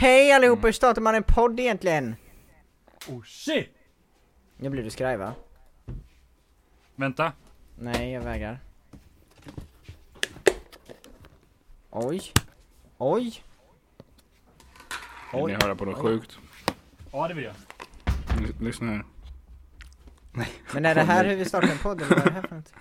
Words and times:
Hej 0.00 0.32
allihopa, 0.32 0.66
hur 0.66 0.72
startar 0.72 1.02
man 1.02 1.14
en 1.14 1.22
podd 1.22 1.60
egentligen? 1.60 2.16
Oh 3.08 3.22
shit! 3.24 3.68
Nu 4.56 4.68
blir 4.70 4.82
du 4.82 4.90
skraj 4.90 5.16
va? 5.16 5.34
Vänta. 6.96 7.32
Nej, 7.78 8.12
jag 8.12 8.20
vägrar. 8.20 8.58
Oj. 11.90 12.22
Oj. 12.98 13.42
Vill 15.34 15.44
ni 15.46 15.52
höra 15.52 15.74
på 15.74 15.84
något 15.84 15.98
sjukt? 15.98 16.38
Ja 17.12 17.28
det 17.28 17.34
vill 17.34 17.44
jag. 17.44 17.54
L- 18.38 18.54
lyssna 18.60 18.92
här. 18.92 19.04
Men 20.74 20.86
är 20.86 20.94
det 20.94 21.02
här 21.02 21.24
hur 21.24 21.36
vi 21.36 21.44
startar 21.44 21.68
en 21.68 21.78
podd 21.78 22.02
eller 22.02 22.16
vad 22.16 22.26
är 22.26 22.30
det 22.30 22.32
här 22.32 22.42
för 22.42 22.54
något? 22.56 22.72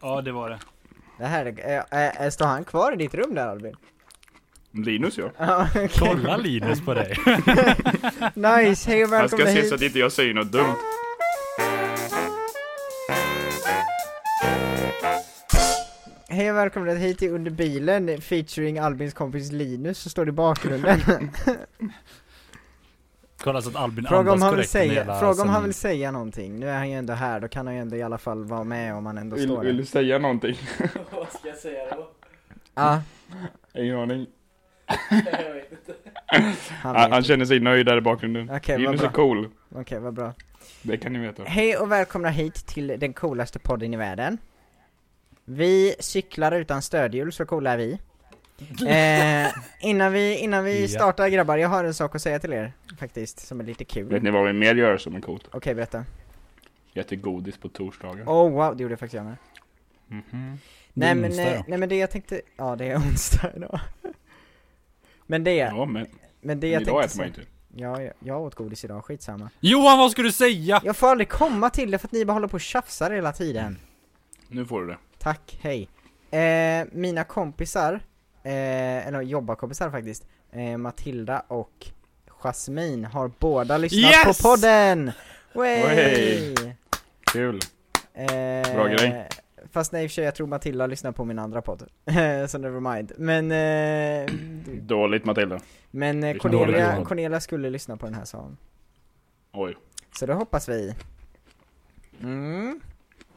Ja 0.00 0.20
det 0.22 0.32
var 0.32 0.50
det. 0.50 0.58
Det 1.18 1.26
här 1.26 1.46
är, 1.46 1.84
äh, 1.92 2.24
äh, 2.26 2.30
står 2.30 2.46
han 2.46 2.64
kvar 2.64 2.92
i 2.92 2.96
ditt 2.96 3.14
rum 3.14 3.34
där 3.34 3.46
Albin? 3.46 3.76
Linus 4.84 5.18
ja. 5.18 5.68
Kolla 5.98 6.36
Linus 6.36 6.80
på 6.84 6.94
dig. 6.94 7.16
Nice, 8.34 8.90
hej 8.90 9.04
och 9.04 9.10
Han 9.10 9.28
ska 9.28 9.36
välkomna 9.36 9.46
se 9.46 9.60
hit. 9.60 9.68
så 9.68 9.74
att 9.74 9.82
inte 9.82 9.98
jag 9.98 10.12
säger 10.12 10.34
något 10.34 10.52
dumt. 10.52 10.74
Hej 16.28 16.50
och 16.50 16.56
välkomna 16.56 16.92
hit 16.92 17.18
till 17.18 17.30
Under 17.30 17.50
bilen 17.50 18.20
featuring 18.20 18.78
Albins 18.78 19.14
kompis 19.14 19.52
Linus 19.52 19.98
som 19.98 20.10
står 20.10 20.28
i 20.28 20.32
bakgrunden. 20.32 21.00
Kolla 23.42 23.62
så 23.62 23.68
att 23.70 23.76
Albin 23.76 24.04
fråga 24.04 24.20
om 24.20 24.28
andas 24.28 24.42
han 24.42 24.56
vill 24.56 24.68
säga, 24.68 24.92
hela 24.92 25.20
fråga 25.20 25.42
om 25.42 25.48
han 25.48 25.62
vill 25.64 25.74
säga 25.74 26.10
någonting. 26.10 26.58
Nu 26.60 26.68
är 26.68 26.76
han 26.76 26.90
ju 26.90 26.96
ändå 26.96 27.12
här, 27.12 27.40
då 27.40 27.48
kan 27.48 27.66
han 27.66 27.74
ju 27.74 27.80
ändå 27.80 27.96
i 27.96 28.02
alla 28.02 28.18
fall 28.18 28.44
vara 28.44 28.64
med 28.64 28.94
om 28.94 29.06
han 29.06 29.18
ändå 29.18 29.36
Vill, 29.36 29.44
står 29.48 29.60
vill 29.62 29.76
där. 29.76 29.82
du 29.82 29.86
säga 29.86 30.18
någonting? 30.18 30.56
Vad 31.10 31.32
ska 31.32 31.48
jag 31.48 31.56
säga 31.56 31.82
då? 31.96 32.08
Ja, 32.74 33.02
Ingen 33.74 33.96
aning. 33.96 34.26
Jag 35.10 35.54
vet 35.54 35.72
inte. 35.72 35.94
han 36.26 36.96
Han, 36.96 37.12
han 37.12 37.22
känner 37.24 37.44
sig 37.44 37.60
nöjd 37.60 37.86
där 37.86 37.96
i 37.96 38.00
bakgrunden. 38.00 38.50
Okej, 38.50 38.74
vad 38.74 38.80
Linus 38.80 39.00
bra. 39.00 39.08
är 39.08 39.12
cool. 39.12 39.48
Okej, 39.74 39.98
vad 39.98 40.14
bra. 40.14 40.32
Det 40.82 40.96
kan 40.96 41.12
ni 41.12 41.18
veta. 41.18 41.42
Hej 41.44 41.76
och 41.76 41.92
välkomna 41.92 42.28
hit 42.28 42.54
till 42.54 42.86
den 42.98 43.12
coolaste 43.12 43.58
podden 43.58 43.94
i 43.94 43.96
världen. 43.96 44.38
Vi 45.44 45.94
cyklar 46.00 46.52
utan 46.52 46.82
stödhjul, 46.82 47.32
så 47.32 47.46
coola 47.46 47.72
är 47.72 47.76
vi. 47.78 47.98
Eh, 48.88 49.52
innan 49.80 50.12
vi, 50.12 50.36
innan 50.38 50.64
vi 50.64 50.82
Ja. 50.82 50.88
startar 50.88 51.28
grabbar, 51.28 51.56
jag 51.56 51.68
har 51.68 51.84
en 51.84 51.94
sak 51.94 52.14
att 52.14 52.22
säga 52.22 52.38
till 52.38 52.52
er 52.52 52.72
faktiskt, 52.98 53.46
som 53.46 53.60
är 53.60 53.64
lite 53.64 53.84
kul. 53.84 54.08
Vet 54.08 54.22
ni 54.22 54.30
vad 54.30 54.46
vi 54.46 54.52
mer 54.52 54.74
gör 54.74 54.96
som 54.96 55.14
är 55.16 55.20
coolt? 55.20 55.48
Okej, 55.52 55.74
berätta. 55.74 56.04
Äter 56.94 57.16
godis 57.16 57.56
på 57.56 57.68
torsdagar. 57.68 58.24
Oh 58.24 58.50
wow, 58.52 58.76
det 58.76 58.82
gjorde 58.82 58.92
jag 58.92 58.98
faktiskt 59.00 59.14
jag 59.16 59.24
med. 59.24 59.36
Det 60.08 60.14
är 60.36 60.58
Nej 60.92 61.14
men, 61.14 61.24
onsdag 61.30 61.54
eh, 61.54 61.62
nej 61.68 61.78
men 61.78 61.88
det 61.88 61.96
jag 61.96 62.10
tänkte, 62.10 62.40
ja 62.56 62.76
det 62.76 62.84
är 62.86 62.96
onsdag 62.96 63.50
idag. 63.56 63.80
Men 65.26 65.44
det, 65.44 65.54
Ja 65.56 65.84
men, 65.84 66.06
men 66.40 66.60
det 66.60 66.68
jag 66.68 66.82
idag 66.82 67.04
äter 67.04 67.18
man 67.18 67.26
inte. 67.26 67.40
ja, 67.76 68.02
jag, 68.02 68.12
jag 68.18 68.42
åt 68.42 68.54
godis 68.54 68.84
idag, 68.84 69.04
skitsamma. 69.04 69.50
Johan 69.60 69.98
vad 69.98 70.10
ska 70.10 70.22
du 70.22 70.32
säga? 70.32 70.80
Jag 70.84 70.96
får 70.96 71.06
aldrig 71.08 71.28
komma 71.28 71.70
till 71.70 71.90
det 71.90 71.98
för 71.98 72.08
att 72.08 72.12
ni 72.12 72.24
bara 72.24 72.32
håller 72.32 72.48
på 72.48 72.54
och 72.54 72.60
tjafsar 72.60 73.10
hela 73.10 73.32
tiden. 73.32 73.78
Nu 74.48 74.66
får 74.66 74.80
du 74.80 74.86
det. 74.86 74.96
Tack, 75.18 75.58
hej. 75.62 75.88
Eh, 76.30 76.86
mina 76.92 77.24
kompisar, 77.24 77.92
eh, 78.42 79.06
eller 79.06 79.20
jobbarkompisar 79.22 79.90
faktiskt, 79.90 80.26
eh, 80.52 80.76
Matilda 80.78 81.42
och 81.48 81.86
Jasmine 82.42 83.06
har 83.06 83.30
båda 83.38 83.78
lyssnat 83.78 84.00
Yes! 84.00 84.42
på 84.42 84.48
podden! 84.48 85.12
Way! 85.52 85.82
Wey! 85.82 86.54
Kul. 87.32 87.60
Eh, 88.14 88.26
Bra 88.74 88.86
grej. 88.88 89.28
Fast 89.72 89.92
nej 89.92 90.04
i 90.04 90.06
och 90.06 90.10
för 90.10 90.14
sig, 90.14 90.24
jag 90.24 90.34
tror 90.34 90.46
Matilda 90.46 90.86
lyssnar 90.86 91.12
på 91.12 91.24
min 91.24 91.38
andra 91.38 91.62
podd. 91.62 91.82
så 92.48 92.58
never 92.58 92.80
mind. 92.94 93.12
Men, 93.18 93.52
eh, 93.52 94.30
Dåligt 94.82 95.24
Matilda. 95.24 95.60
men 95.90 96.24
eh, 96.24 96.36
Cornelia, 96.36 96.92
dåligt. 96.92 97.08
Cornelia 97.08 97.40
skulle 97.40 97.70
lyssna 97.70 97.96
på 97.96 98.06
den 98.06 98.14
här 98.14 98.24
sa. 98.24 98.50
Oj. 99.52 99.76
Så 100.18 100.26
det 100.26 100.34
hoppas 100.34 100.68
vi. 100.68 100.94
Mm. 102.20 102.80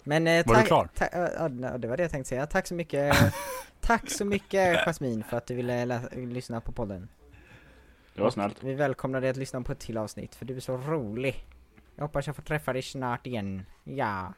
Men 0.03 0.27
eh, 0.27 0.45
Var 0.47 0.53
du 0.53 0.59
tack- 0.59 0.67
klar? 0.67 0.89
ta- 0.95 1.07
ja, 1.11 1.49
det 1.77 1.87
var 1.87 1.97
det 1.97 2.03
jag 2.03 2.11
tänkte 2.11 2.29
säga. 2.29 2.45
Tack 2.45 2.67
så 2.67 2.75
mycket, 2.75 3.15
tack 3.81 4.09
så 4.09 4.25
mycket 4.25 4.77
Jasmine 4.85 5.23
för 5.23 5.37
att 5.37 5.47
du 5.47 5.55
ville 5.55 6.01
lyssna 6.15 6.61
på 6.61 6.71
podden. 6.71 7.07
Det 8.15 8.21
var 8.21 8.29
snällt. 8.29 8.63
Vi 8.63 8.73
välkomnar 8.73 9.21
dig 9.21 9.29
att 9.29 9.37
lyssna 9.37 9.61
på 9.61 9.71
ett 9.71 9.79
till 9.79 9.97
avsnitt, 9.97 10.35
för 10.35 10.45
du 10.45 10.55
är 10.55 10.59
så 10.59 10.77
rolig. 10.77 11.45
Jag 11.95 12.03
hoppas 12.03 12.27
jag 12.27 12.35
får 12.35 12.43
träffa 12.43 12.73
dig 12.73 12.81
snart 12.81 13.27
igen. 13.27 13.65
Ja. 13.83 14.33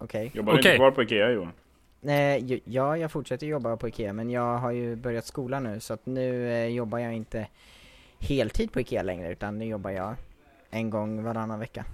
Okej. 0.00 0.30
Jobbar 0.34 0.52
du 0.52 0.58
Okej. 0.58 0.70
inte 0.72 0.78
kvar 0.78 0.90
på 0.90 1.02
Ikea 1.02 1.30
Johan? 1.30 1.52
Nej, 2.00 2.40
ju- 2.44 2.60
ja, 2.64 2.96
jag 2.96 3.12
fortsätter 3.12 3.46
jobba 3.46 3.76
på 3.76 3.88
Ikea, 3.88 4.12
men 4.12 4.30
jag 4.30 4.58
har 4.58 4.70
ju 4.70 4.96
börjat 4.96 5.26
skolan 5.26 5.64
nu, 5.64 5.80
så 5.80 5.94
att 5.94 6.06
nu 6.06 6.50
eh, 6.52 6.66
jobbar 6.66 6.98
jag 6.98 7.12
inte 7.14 7.46
heltid 8.18 8.72
på 8.72 8.80
Ikea 8.80 9.02
längre, 9.02 9.32
utan 9.32 9.58
nu 9.58 9.64
jobbar 9.64 9.90
jag 9.90 10.14
en 10.70 10.90
gång 10.90 11.22
varannan 11.22 11.58
vecka. 11.58 11.84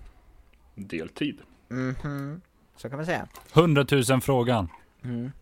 Deltid. 0.75 1.39
Mhm. 1.69 2.41
Så 2.77 2.89
kan 2.89 2.97
man 2.99 3.06
säga. 3.06 3.27
100 3.55 3.84
000 4.11 4.21
frågan. 4.21 4.69
Mm. 5.05 5.33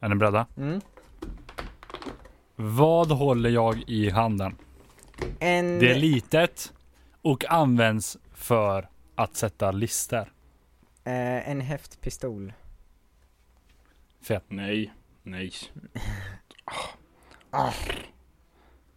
Är 0.00 0.08
ni 0.08 0.14
beredda? 0.14 0.46
Mm. 0.56 0.80
Vad 2.56 3.10
håller 3.12 3.50
jag 3.50 3.82
i 3.86 4.10
handen? 4.10 4.56
En... 5.40 5.78
Det 5.78 5.90
är 5.90 5.94
litet 5.98 6.72
och 7.22 7.44
används 7.48 8.18
för 8.34 8.88
att 9.14 9.36
sätta 9.36 9.70
lister. 9.72 10.32
Eh, 11.06 11.48
en 11.50 11.60
häftpistol. 11.60 12.52
Fel. 14.22 14.40
Nej. 14.48 14.92
Nej. 15.22 15.52
Ah. 17.50 17.72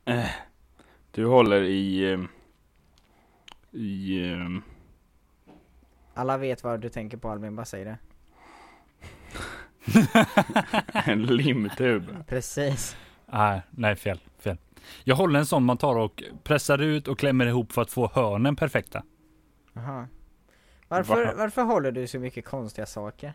Eh. 0.05 0.29
Du 1.11 1.25
håller 1.25 1.61
i... 1.63 2.13
ehm, 2.13 2.27
I... 3.71 4.23
ehm, 4.31 4.61
Alla 6.13 6.37
vet 6.37 6.63
vad 6.63 6.79
du 6.81 6.89
tänker 6.89 7.17
på 7.17 7.29
Albin, 7.29 7.55
bara 7.55 7.65
säg 7.65 7.83
det. 7.83 7.97
en 11.05 11.25
limtub. 11.25 12.27
Precis. 12.27 12.97
Nej, 13.25 13.61
nej 13.71 13.95
fel, 13.95 14.19
fel. 14.39 14.57
Jag 15.03 15.15
håller 15.15 15.39
en 15.39 15.45
sån 15.45 15.63
man 15.65 15.77
tar 15.77 15.95
och 15.95 16.23
pressar 16.43 16.81
ut 16.81 17.07
och 17.07 17.19
klämmer 17.19 17.45
ihop 17.45 17.71
för 17.71 17.81
att 17.81 17.91
få 17.91 18.07
hörnen 18.13 18.55
perfekta. 18.55 19.03
Aha. 19.75 20.07
Varför, 20.89 21.25
Va? 21.25 21.33
varför 21.37 21.63
håller 21.63 21.91
du 21.91 22.07
så 22.07 22.19
mycket 22.19 22.45
konstiga 22.45 22.85
saker? 22.85 23.33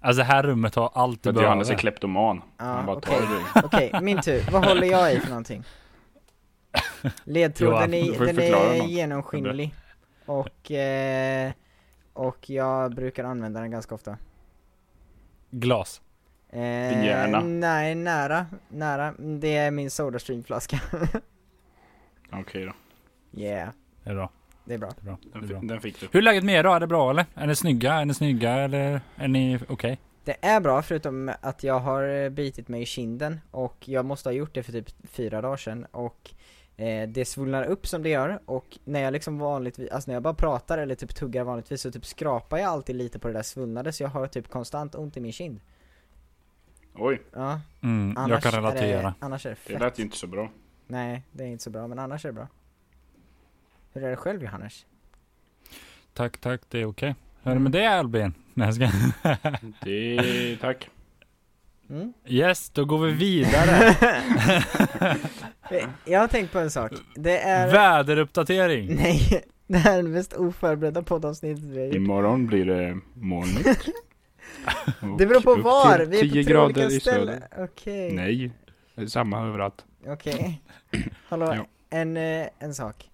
Alltså 0.00 0.18
det 0.18 0.24
här 0.24 0.42
rummet 0.42 0.74
har 0.74 0.90
allt 0.94 1.22
du 1.22 1.30
att 1.30 1.36
Johannes 1.36 1.66
är 1.68 1.70
behöver. 1.70 1.80
kleptoman. 1.80 2.42
Bara 2.58 2.92
okej. 2.96 3.20
det. 3.54 3.60
Okej, 3.64 3.92
min 4.02 4.20
tur. 4.22 4.44
Vad 4.52 4.64
håller 4.64 4.86
jag 4.86 5.14
i 5.14 5.20
för 5.20 5.28
någonting? 5.28 5.64
Ledtråden 7.24 7.94
är, 7.94 8.26
den 8.26 8.38
är 8.38 8.86
genomskinlig. 8.86 9.74
Och, 10.26 10.70
eh, 10.70 11.52
och 12.12 12.50
jag 12.50 12.94
brukar 12.94 13.24
använda 13.24 13.60
den 13.60 13.70
ganska 13.70 13.94
ofta. 13.94 14.16
Glas. 15.50 16.00
Eh, 16.48 16.58
Din 16.58 17.04
hjärna. 17.04 17.40
Nej, 17.40 17.94
nära. 17.94 18.46
Nära. 18.68 19.14
Det 19.18 19.56
är 19.56 19.70
min 19.70 19.90
Sodastream-flaska. 19.90 20.80
Okej 22.32 22.64
då. 22.64 22.72
yeah, 23.40 23.68
Det 24.04 24.10
är 24.10 24.14
bra. 24.14 24.30
Det 24.66 24.74
är 24.74 24.78
bra. 24.78 24.88
Det 25.00 25.00
är 25.00 25.04
bra. 25.04 25.18
Det 25.22 25.38
är 25.38 25.40
Den, 25.40 25.48
bra. 25.48 25.60
den 25.62 25.80
fick 25.80 26.00
du. 26.00 26.06
Hur 26.12 26.18
är 26.20 26.22
läget 26.22 26.44
med 26.44 26.54
er 26.54 26.62
då? 26.62 26.72
Är 26.72 26.80
det 26.80 26.86
bra 26.86 27.10
eller? 27.10 27.26
Är 27.34 27.46
ni 27.46 27.56
snygga? 27.56 27.94
Är 27.94 28.04
ni 28.04 28.14
snygga 28.14 28.52
eller 28.52 29.00
är 29.16 29.28
ni 29.28 29.58
okej? 29.68 29.98
Det 30.24 30.36
är 30.46 30.60
bra 30.60 30.82
förutom 30.82 31.32
att 31.40 31.62
jag 31.64 31.78
har 31.80 32.08
eh, 32.08 32.28
bitit 32.30 32.68
mig 32.68 32.82
i 32.82 32.86
kinden 32.86 33.40
och 33.50 33.88
jag 33.88 34.04
måste 34.04 34.28
ha 34.28 34.34
gjort 34.34 34.54
det 34.54 34.62
för 34.62 34.72
typ 34.72 34.88
fyra 35.08 35.40
dagar 35.40 35.56
sedan 35.56 35.86
och 35.90 36.30
eh, 36.76 37.08
det 37.08 37.24
svullnar 37.24 37.64
upp 37.64 37.86
som 37.86 38.02
det 38.02 38.08
gör 38.08 38.40
och 38.46 38.78
när 38.84 39.00
jag 39.00 39.12
liksom 39.12 39.38
vanligtvis, 39.38 39.90
alltså 39.90 40.10
när 40.10 40.14
jag 40.14 40.22
bara 40.22 40.34
pratar 40.34 40.78
eller 40.78 40.94
typ 40.94 41.14
tuggar 41.14 41.44
vanligtvis 41.44 41.80
så 41.80 41.90
typ 41.90 42.06
skrapar 42.06 42.58
jag 42.58 42.66
alltid 42.68 42.96
lite 42.96 43.18
på 43.18 43.28
det 43.28 43.34
där 43.34 43.42
svullnade 43.42 43.92
så 43.92 44.02
jag 44.02 44.08
har 44.08 44.26
typ 44.26 44.48
konstant 44.48 44.94
ont 44.94 45.16
i 45.16 45.20
min 45.20 45.32
kind. 45.32 45.60
Oj, 46.94 47.22
Ja, 47.32 47.60
Mm, 47.82 48.14
jag 48.30 48.42
kan 48.42 48.52
är 48.54 48.56
relatera. 48.56 49.02
det, 49.02 49.14
annars 49.20 49.46
är 49.46 49.50
det 49.50 49.56
det 49.66 49.72
fett. 49.72 49.80
lät 49.80 49.98
ju 49.98 50.02
inte 50.02 50.16
så 50.16 50.26
bra. 50.26 50.50
Nej, 50.86 51.22
det 51.32 51.44
är 51.44 51.48
inte 51.48 51.64
så 51.64 51.70
bra 51.70 51.86
men 51.86 51.98
annars 51.98 52.24
är 52.24 52.28
det 52.28 52.32
bra. 52.32 52.48
Hur 53.96 54.04
är 54.04 54.10
det 54.10 54.16
själv 54.16 54.42
Johannes? 54.42 54.86
Tack, 56.14 56.38
tack. 56.38 56.60
Det 56.68 56.80
är 56.80 56.84
okej. 56.84 57.14
Hur 57.42 57.50
är 57.50 57.54
det 57.54 57.60
Mm. 57.60 57.62
med 57.62 57.72
det 57.72 57.86
Albin? 57.86 58.34
Nej, 58.54 58.66
jag 58.66 58.74
ska... 58.74 58.88
Det... 59.84 60.56
Tack. 60.60 60.88
Mm? 61.90 62.12
Yes, 62.26 62.70
då 62.70 62.84
går 62.84 62.98
vi 63.06 63.12
vidare. 63.12 63.96
Jag 66.04 66.20
har 66.20 66.28
tänkt 66.28 66.52
på 66.52 66.58
en 66.58 66.70
sak. 66.70 66.92
Det 67.14 67.38
är... 67.38 67.72
Väderuppdatering. 67.72 68.94
Nej, 68.96 69.44
det 69.66 69.78
här 69.78 69.98
är 69.98 70.02
det 70.02 70.08
mest 70.08 70.32
oförberedda 70.32 71.02
poddavsnittet 71.02 71.64
vi 71.64 71.78
har 71.78 71.86
gjort. 71.86 71.94
Imorgon 71.94 72.46
blir 72.46 72.64
det 72.64 72.98
molnigt. 73.14 73.88
Det 75.18 75.26
beror 75.26 75.40
på 75.40 75.54
var, 75.62 75.98
vi 75.98 76.18
är 76.20 76.22
på 76.28 76.32
10 76.34 76.44
tre 76.44 76.56
olika 76.58 76.90
ställen. 76.90 77.42
Okej, 77.58 78.12
Nej, 78.12 78.52
det 78.94 79.02
är 79.02 79.06
samma 79.06 79.46
överallt. 79.48 79.84
okej. 80.06 80.62
Hallå, 81.28 81.54
Ja. 81.54 81.66
en, 81.90 82.16
eh, 82.16 82.46
en 82.58 82.74
sak. 82.74 83.10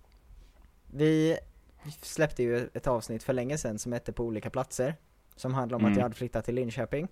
Vi 0.95 1.39
släppte 2.03 2.43
ju 2.43 2.69
ett 2.75 2.87
avsnitt 2.87 3.23
för 3.23 3.33
länge 3.33 3.59
sedan 3.59 3.79
som 3.79 3.93
hette 3.93 4.13
På 4.13 4.25
olika 4.25 4.51
platser. 4.51 4.95
Som 5.37 5.55
handlar 5.55 5.77
om 5.79 5.85
att 5.85 5.87
Mm. 5.89 5.99
jag 5.99 6.03
hade 6.03 6.15
flyttat 6.15 6.45
till 6.45 6.55
Linköping. 6.55 7.09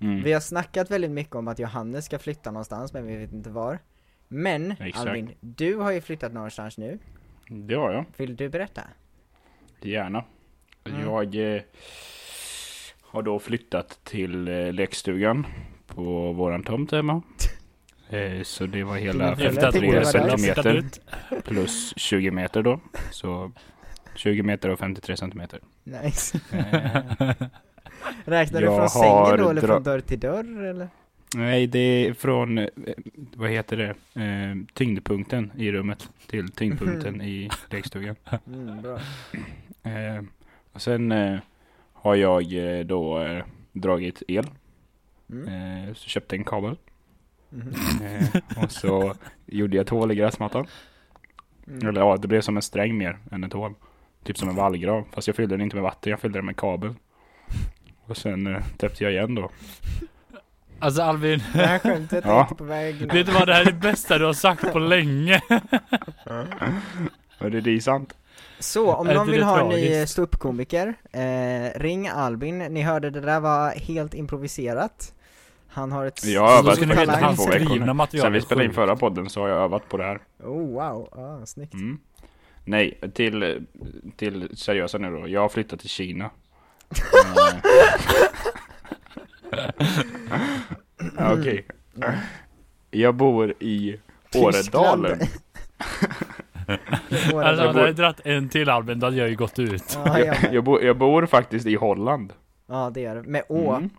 Mm. 0.00 0.22
Vi 0.22 0.32
har 0.32 0.40
snackat 0.40 0.90
väldigt 0.90 1.10
mycket 1.10 1.34
om 1.34 1.48
att 1.48 1.58
Johannes 1.58 2.04
ska 2.04 2.18
flytta 2.18 2.50
någonstans, 2.50 2.92
men 2.92 3.06
vi 3.06 3.16
vet 3.16 3.32
inte 3.32 3.50
var. 3.50 3.78
Men 4.28 4.72
Exakt. 4.72 4.96
Albin, 4.96 5.34
du 5.40 5.76
har 5.76 5.90
ju 5.92 6.00
flyttat 6.00 6.32
någonstans 6.32 6.78
nu. 6.78 6.98
Det 7.48 7.74
har 7.74 7.92
jag. 7.92 8.04
Vill 8.16 8.36
du 8.36 8.48
berätta? 8.48 8.82
Gärna. 9.82 10.24
Mm. 10.84 11.00
Jag 11.00 11.54
eh, 11.56 11.62
har 13.00 13.22
då 13.22 13.38
flyttat 13.38 14.00
till 14.04 14.48
eh, 14.48 14.72
lekstugan 14.72 15.46
på 15.86 16.32
våran 16.32 16.62
tomt 16.62 16.92
hemma. 16.92 17.22
Eh, 18.10 18.42
så 18.42 18.66
det 18.66 18.84
var 18.84 18.96
hela 18.96 19.34
Dina 19.34 19.48
Efter 19.48 19.66
att 19.66 19.74
53 19.74 20.04
föräldrar 20.04 20.36
tyckte 20.36 20.62
det 20.62 20.72
var 20.72 20.82
centimeter 20.82 21.42
plus 21.42 21.94
20 21.96 22.30
meter 22.30 22.62
då. 22.62 22.80
Så 23.10 23.52
20 24.14 24.42
meter 24.42 24.68
och 24.68 24.78
53 24.78 25.16
centimeter. 25.16 25.60
Nice. 25.84 26.40
Räknar 28.24 28.60
du 28.60 28.66
från 28.66 28.88
sängen 28.88 29.38
då 29.38 29.50
eller 29.50 29.60
från 29.60 29.82
dörr 29.82 30.00
till 30.00 30.20
dörr 30.20 30.62
eller? 30.62 30.88
nej, 31.34 31.66
det 31.66 31.78
är 31.78 32.12
från, 32.12 32.58
eh, 32.58 32.68
vad 33.34 33.50
heter 33.50 33.76
det, 33.76 34.20
eh, 34.22 34.56
tyngdpunkten 34.74 35.52
i 35.56 35.72
rummet 35.72 36.08
till 36.26 36.48
tyngdpunkten 36.48 37.22
i 37.22 37.50
lekstugan. 37.70 38.16
Mm, 38.46 38.82
bra. 38.82 38.98
Eh, 39.82 40.22
och 40.72 40.82
sen 40.82 41.12
eh, 41.12 41.38
har 41.92 42.14
jag 42.14 42.44
då 42.86 43.26
dragit 43.72 44.22
el. 44.28 44.46
Mm. 45.30 45.94
Så 45.94 46.08
köpte 46.08 46.36
en 46.36 46.44
kabel. 46.44 46.76
Eh, 47.52 48.62
och 48.64 48.72
så 48.72 49.14
gjorde 49.46 49.76
jag 49.76 49.82
ett 49.84 49.88
hål 49.90 50.12
i 50.12 50.14
gräsmattan. 50.14 50.66
Mm. 51.66 51.88
Eller 51.88 52.00
ja, 52.00 52.16
det 52.16 52.28
blev 52.28 52.40
som 52.40 52.56
en 52.56 52.62
sträng 52.62 52.98
mer 52.98 53.18
än 53.30 53.44
ett 53.44 53.52
hål. 53.52 53.74
Typ 54.24 54.38
som 54.38 54.48
en 54.48 54.54
vallgrav. 54.56 55.04
Fast 55.12 55.26
jag 55.26 55.36
fyllde 55.36 55.54
den 55.54 55.60
inte 55.62 55.76
med 55.76 55.82
vatten, 55.82 56.10
jag 56.10 56.20
fyllde 56.20 56.38
den 56.38 56.46
med 56.46 56.56
kabel. 56.56 56.94
Och 58.06 58.16
sen 58.16 58.46
eh, 58.46 58.62
täppte 58.76 59.04
jag 59.04 59.12
igen 59.12 59.34
då. 59.34 59.50
Alltså 60.78 61.02
Albin, 61.02 61.42
Det 61.52 61.58
här 61.66 61.78
skämtet 61.78 62.24
är 62.24 62.28
Ja. 62.28 62.40
inte 62.42 62.54
på 62.54 62.64
väg. 62.64 63.12
vet 63.12 63.26
du 63.26 63.32
vad? 63.32 63.46
Det 63.48 63.54
här 63.54 63.60
är 63.60 63.64
det 63.64 63.72
bästa 63.72 64.18
du 64.18 64.24
har 64.24 64.32
sagt 64.32 64.72
på 64.72 64.78
länge. 64.78 65.40
Och 67.40 67.50
det, 67.50 67.60
det 67.60 67.70
är 67.70 67.80
sant. 67.80 68.14
Så, 68.58 68.92
om 68.94 69.06
någon 69.06 69.30
vill 69.30 69.42
ha 69.42 69.60
en 69.60 69.68
ny 69.68 70.06
ståuppkomiker, 70.06 70.94
eh, 71.12 71.80
ring 71.80 72.08
Albin. 72.08 72.58
Ni 72.58 72.82
hörde 72.82 73.10
det 73.10 73.20
där 73.20 73.40
var 73.40 73.70
helt 73.70 74.14
improviserat. 74.14 75.14
Han 75.68 75.92
har 75.92 76.06
ett 76.06 76.24
Jag 76.24 76.42
har 76.42 76.58
övat 76.58 76.76
ska 76.76 76.86
på 76.86 76.94
ni 76.94 77.06
det 77.06 77.34
två 77.36 77.46
veckor 77.46 78.18
Sen 78.20 78.32
vi 78.32 78.40
spelade 78.40 78.64
in 78.64 78.72
förra 78.72 78.96
podden 78.96 79.30
så 79.30 79.40
har 79.40 79.48
jag 79.48 79.58
övat 79.58 79.88
på 79.88 79.96
det 79.96 80.04
här. 80.04 80.20
Oh 80.42 80.72
wow, 80.72 81.08
ah, 81.12 81.46
snyggt. 81.46 81.74
Mm. 81.74 81.98
Nej, 82.64 83.00
till, 83.14 83.66
till 84.16 84.56
seriösa 84.56 84.98
nu 84.98 85.10
då. 85.10 85.28
Jag 85.28 85.40
har 85.40 85.48
flyttat 85.48 85.80
till 85.80 85.88
Kina. 85.88 86.30
Eh, 91.16 91.32
Okej. 91.38 91.66
Jag 92.90 93.14
bor 93.14 93.54
i 93.58 94.00
Åredalen. 94.34 95.20
Alltså 97.34 97.66
hade 97.66 97.86
jag 97.86 97.96
dratt 97.96 98.20
en 98.24 98.48
till 98.48 98.68
Albin, 98.68 99.00
då 99.00 99.06
hade 99.06 99.16
jag 99.16 99.28
ju 99.28 99.36
gått 99.36 99.58
ut. 99.58 99.98
Ja, 100.04 100.18
ja. 100.18 100.34
Jag, 100.52 100.64
bor, 100.64 100.82
jag 100.82 100.96
bor 100.96 101.26
faktiskt 101.26 101.66
i 101.66 101.74
Holland. 101.74 102.32
ja, 102.66 102.90
det 102.94 103.00
gör 103.00 103.16
det. 103.16 103.22
Med 103.22 103.42
Å. 103.48 103.74
Mm. 103.74 103.90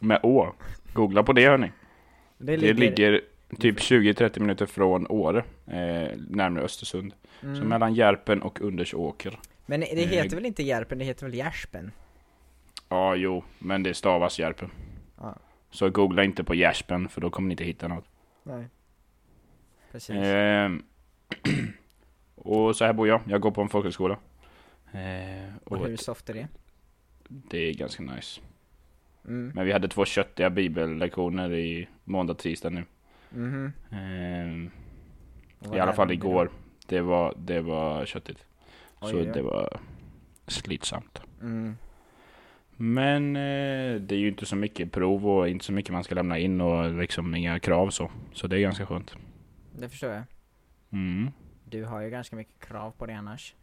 Med 0.00 0.20
Å. 0.22 0.52
Googla 0.92 1.22
på 1.22 1.32
det 1.32 1.46
hörni. 1.46 1.72
Det 2.38 2.56
Det 2.56 2.72
ligger 2.72 3.20
typ 3.58 3.78
20-30 3.78 4.40
minuter 4.40 4.66
från 4.66 5.06
Åre. 5.06 5.38
Eh, 5.66 6.16
närmare 6.28 6.64
Östersund. 6.64 7.14
Mm. 7.42 7.56
Så 7.56 7.64
mellan 7.64 7.94
Järpen 7.94 8.42
och 8.42 8.60
Undersåker. 8.60 9.38
Men 9.66 9.80
det 9.80 9.86
Eh, 9.86 10.08
heter 10.08 10.36
väl 10.36 10.46
inte 10.46 10.62
Järpen, 10.62 10.98
det 10.98 11.04
heter 11.04 11.26
väl 11.26 11.34
Järspen? 11.34 11.92
Ja, 12.88 13.14
jo, 13.14 13.44
men 13.58 13.82
det 13.82 13.94
stavas 13.94 14.38
Järpen. 14.38 14.70
Ja. 15.20 15.36
Så 15.70 15.90
googla 15.90 16.24
inte 16.24 16.44
på 16.44 16.54
Järspen 16.54 17.08
för 17.08 17.20
då 17.20 17.30
kommer 17.30 17.48
ni 17.48 17.52
inte 17.52 17.64
hitta 17.64 17.88
något. 17.88 18.04
Nej. 18.42 18.64
Precis. 19.92 20.16
Ehm, 20.16 20.82
och 22.34 22.76
så 22.76 22.84
här 22.84 22.92
bor 22.92 23.08
jag. 23.08 23.20
Jag 23.26 23.40
går 23.40 23.50
på 23.50 23.62
en 23.62 23.68
folkhögskola. 23.68 24.18
Eh, 24.92 25.54
och 25.64 25.72
och 25.72 25.88
hur 25.88 25.96
soft 25.96 26.30
är 26.30 26.34
det? 26.34 26.48
det 27.28 27.58
är 27.58 27.74
ganska 27.74 28.02
nice. 28.02 28.40
Mm. 29.24 29.52
Men 29.54 29.66
vi 29.66 29.72
hade 29.72 29.88
två 29.88 30.04
köttiga 30.04 30.50
bibellektioner 30.50 31.52
i 31.52 31.88
måndag, 32.04 32.34
tisdag 32.34 32.70
nu. 32.70 32.84
Mhm. 33.30 33.72
Ehm, 33.90 34.70
I 35.74 35.78
alla 35.78 35.92
fall 35.92 36.10
igår. 36.10 36.50
Det 36.86 37.00
var, 37.00 37.34
det 37.36 37.60
var 37.60 38.06
köttigt. 38.06 38.44
Oj, 39.00 39.10
så 39.10 39.16
oj. 39.16 39.30
det 39.34 39.42
var 39.42 39.80
slitsamt. 40.46 41.22
Mm. 41.40 41.76
Men 42.76 43.36
eh, 43.36 44.00
det 44.00 44.14
är 44.14 44.18
ju 44.18 44.28
inte 44.28 44.46
så 44.46 44.56
mycket 44.56 44.92
prov 44.92 45.28
och 45.28 45.48
inte 45.48 45.64
så 45.64 45.72
mycket 45.72 45.92
man 45.92 46.04
ska 46.04 46.14
lämna 46.14 46.38
in 46.38 46.60
och 46.60 46.90
liksom 46.90 47.34
inga 47.34 47.58
krav 47.58 47.90
så. 47.90 48.10
Så 48.32 48.46
det 48.46 48.56
är 48.56 48.60
ganska 48.60 48.86
skönt. 48.86 49.14
Det 49.78 49.88
förstår 49.88 50.10
jag. 50.10 50.22
Mm. 50.92 51.30
Du 51.64 51.84
har 51.84 52.00
ju 52.00 52.10
ganska 52.10 52.36
mycket 52.36 52.68
krav 52.68 52.90
på 52.90 53.06
det 53.06 53.12
annars. 53.12 53.54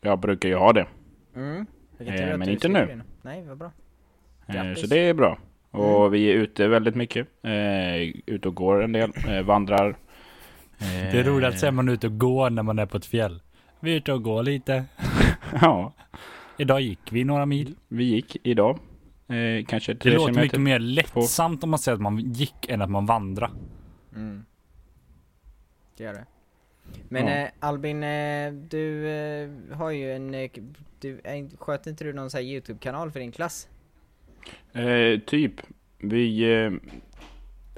Jag 0.00 0.18
brukar 0.18 0.48
ju 0.48 0.54
ha 0.54 0.72
det. 0.72 0.86
Mm. 1.34 1.66
Eh, 1.98 2.38
men 2.38 2.48
inte 2.48 2.68
nu. 2.68 3.02
Nej, 3.22 3.44
vad 3.44 3.58
bra. 3.58 3.72
Eh, 4.48 4.54
Grattis. 4.54 4.80
så 4.80 4.86
det 4.86 4.98
är 4.98 5.14
bra. 5.14 5.38
Och 5.70 5.98
Mm. 6.00 6.12
vi 6.12 6.30
är 6.30 6.34
ute 6.34 6.68
väldigt 6.68 6.94
mycket. 6.94 7.28
Eh, 7.42 8.02
ute 8.26 8.48
och 8.48 8.54
går 8.54 8.82
en 8.84 8.92
del. 8.92 9.12
Eh, 9.28 9.42
vandrar. 9.42 9.88
Eh, 9.88 10.86
Det 11.12 11.18
är 11.20 11.24
roligt 11.24 11.48
att 11.48 11.58
säga 11.58 11.72
man 11.72 11.88
är 11.88 11.92
ute 11.92 12.06
och 12.06 12.18
går 12.18 12.50
när 12.50 12.62
man 12.62 12.78
är 12.78 12.86
på 12.86 12.96
ett 12.96 13.06
fjäll. 13.06 13.42
Vi 13.80 13.92
är 13.92 13.96
ute 13.96 14.12
och 14.12 14.22
går 14.22 14.42
lite. 14.42 14.84
Ja, 15.60 15.92
Idag 16.56 16.80
gick 16.80 17.12
vi 17.12 17.24
några 17.24 17.46
mil. 17.46 17.74
vi 17.88 18.04
gick 18.04 18.36
idag. 18.42 18.78
Eh, 19.28 19.64
kanske 19.66 19.92
Det 19.94 19.98
tre 20.00 20.10
låter 20.12 20.24
kilometer. 20.26 20.42
mycket 20.42 20.60
mer 20.60 20.78
lättsamt 20.78 21.64
om 21.64 21.70
man 21.70 21.78
säger 21.78 21.96
att 21.96 22.02
man 22.02 22.18
gick 22.18 22.68
än 22.68 22.82
att 22.82 22.90
man 22.90 23.06
vandrar. 23.06 23.50
Mm. 24.14 24.44
Det 25.96 26.04
gör 26.04 26.12
det. 26.14 26.24
Men 27.08 27.26
Ja. 27.26 27.32
eh, 27.34 27.48
Albin, 27.60 28.00
du 28.68 29.08
eh, 29.08 29.50
har 29.76 29.90
ju 29.90 30.12
en, 30.12 30.48
du, 31.00 31.20
sköter 31.58 31.90
inte 31.90 32.04
du 32.04 32.12
någon 32.12 32.30
sån 32.30 32.38
här 32.38 32.44
YouTube-kanal 32.46 33.10
för 33.10 33.20
din 33.20 33.32
klass? 33.32 33.68
Eh, 34.72 35.20
typ. 35.20 35.52
Vi... 35.98 36.54
Eh, 36.64 36.70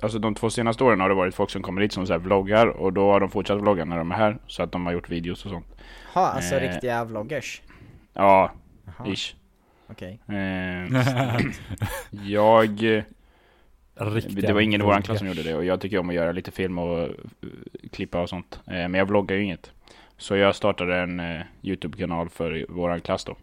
alltså 0.02 0.18
de 0.18 0.34
två 0.34 0.50
senaste 0.50 0.84
åren 0.84 1.00
har 1.00 1.08
det 1.08 1.14
varit 1.14 1.34
folk 1.34 1.50
som 1.50 1.62
kommer 1.62 1.80
hit 1.82 1.92
som 1.92 2.06
så 2.06 2.12
här 2.12 2.20
vloggar. 2.20 2.66
Och 2.66 2.92
då 2.92 3.12
har 3.12 3.20
de 3.20 3.30
fortsatt 3.30 3.60
vlogga 3.60 3.84
när 3.84 3.98
de 3.98 4.10
är 4.12 4.16
här. 4.16 4.38
Så 4.46 4.62
att 4.62 4.72
de 4.72 4.86
har 4.86 4.92
gjort 4.92 5.08
videos 5.08 5.44
och 5.44 5.50
sånt. 5.50 5.66
Ha, 6.14 6.26
alltså 6.26 6.54
Eh. 6.54 6.60
riktiga 6.72 7.04
vloggers? 7.04 7.62
Ja, 8.14 8.52
Jaha, 8.98 9.08
ish. 9.12 9.34
okej. 9.88 10.20
Eh, 10.28 11.02
jag... 12.26 12.96
eh, 12.96 13.02
Riktiga 13.94 14.46
Det 14.46 14.52
var 14.52 14.60
ingen 14.60 14.80
i 14.80 14.84
våran 14.84 14.94
vloggar. 14.96 15.02
klass 15.02 15.18
som 15.18 15.28
gjorde 15.28 15.42
det 15.42 15.54
och 15.54 15.64
jag 15.64 15.80
tycker 15.80 15.98
om 15.98 16.08
att 16.08 16.14
göra 16.14 16.32
lite 16.32 16.50
film 16.50 16.78
och 16.78 16.98
eh, 16.98 17.08
klippa 17.92 18.20
och 18.22 18.28
sånt. 18.28 18.60
Eh, 18.66 18.72
men 18.72 18.94
jag 18.94 19.06
vloggar 19.06 19.36
ju 19.36 19.42
inget. 19.44 19.70
Så 20.16 20.36
jag 20.36 20.54
startade 20.56 20.96
en 20.96 21.20
eh, 21.20 21.40
Youtube-kanal 21.62 22.28
för 22.28 22.66
våran 22.68 23.00
klass 23.00 23.24
då. 23.24 23.36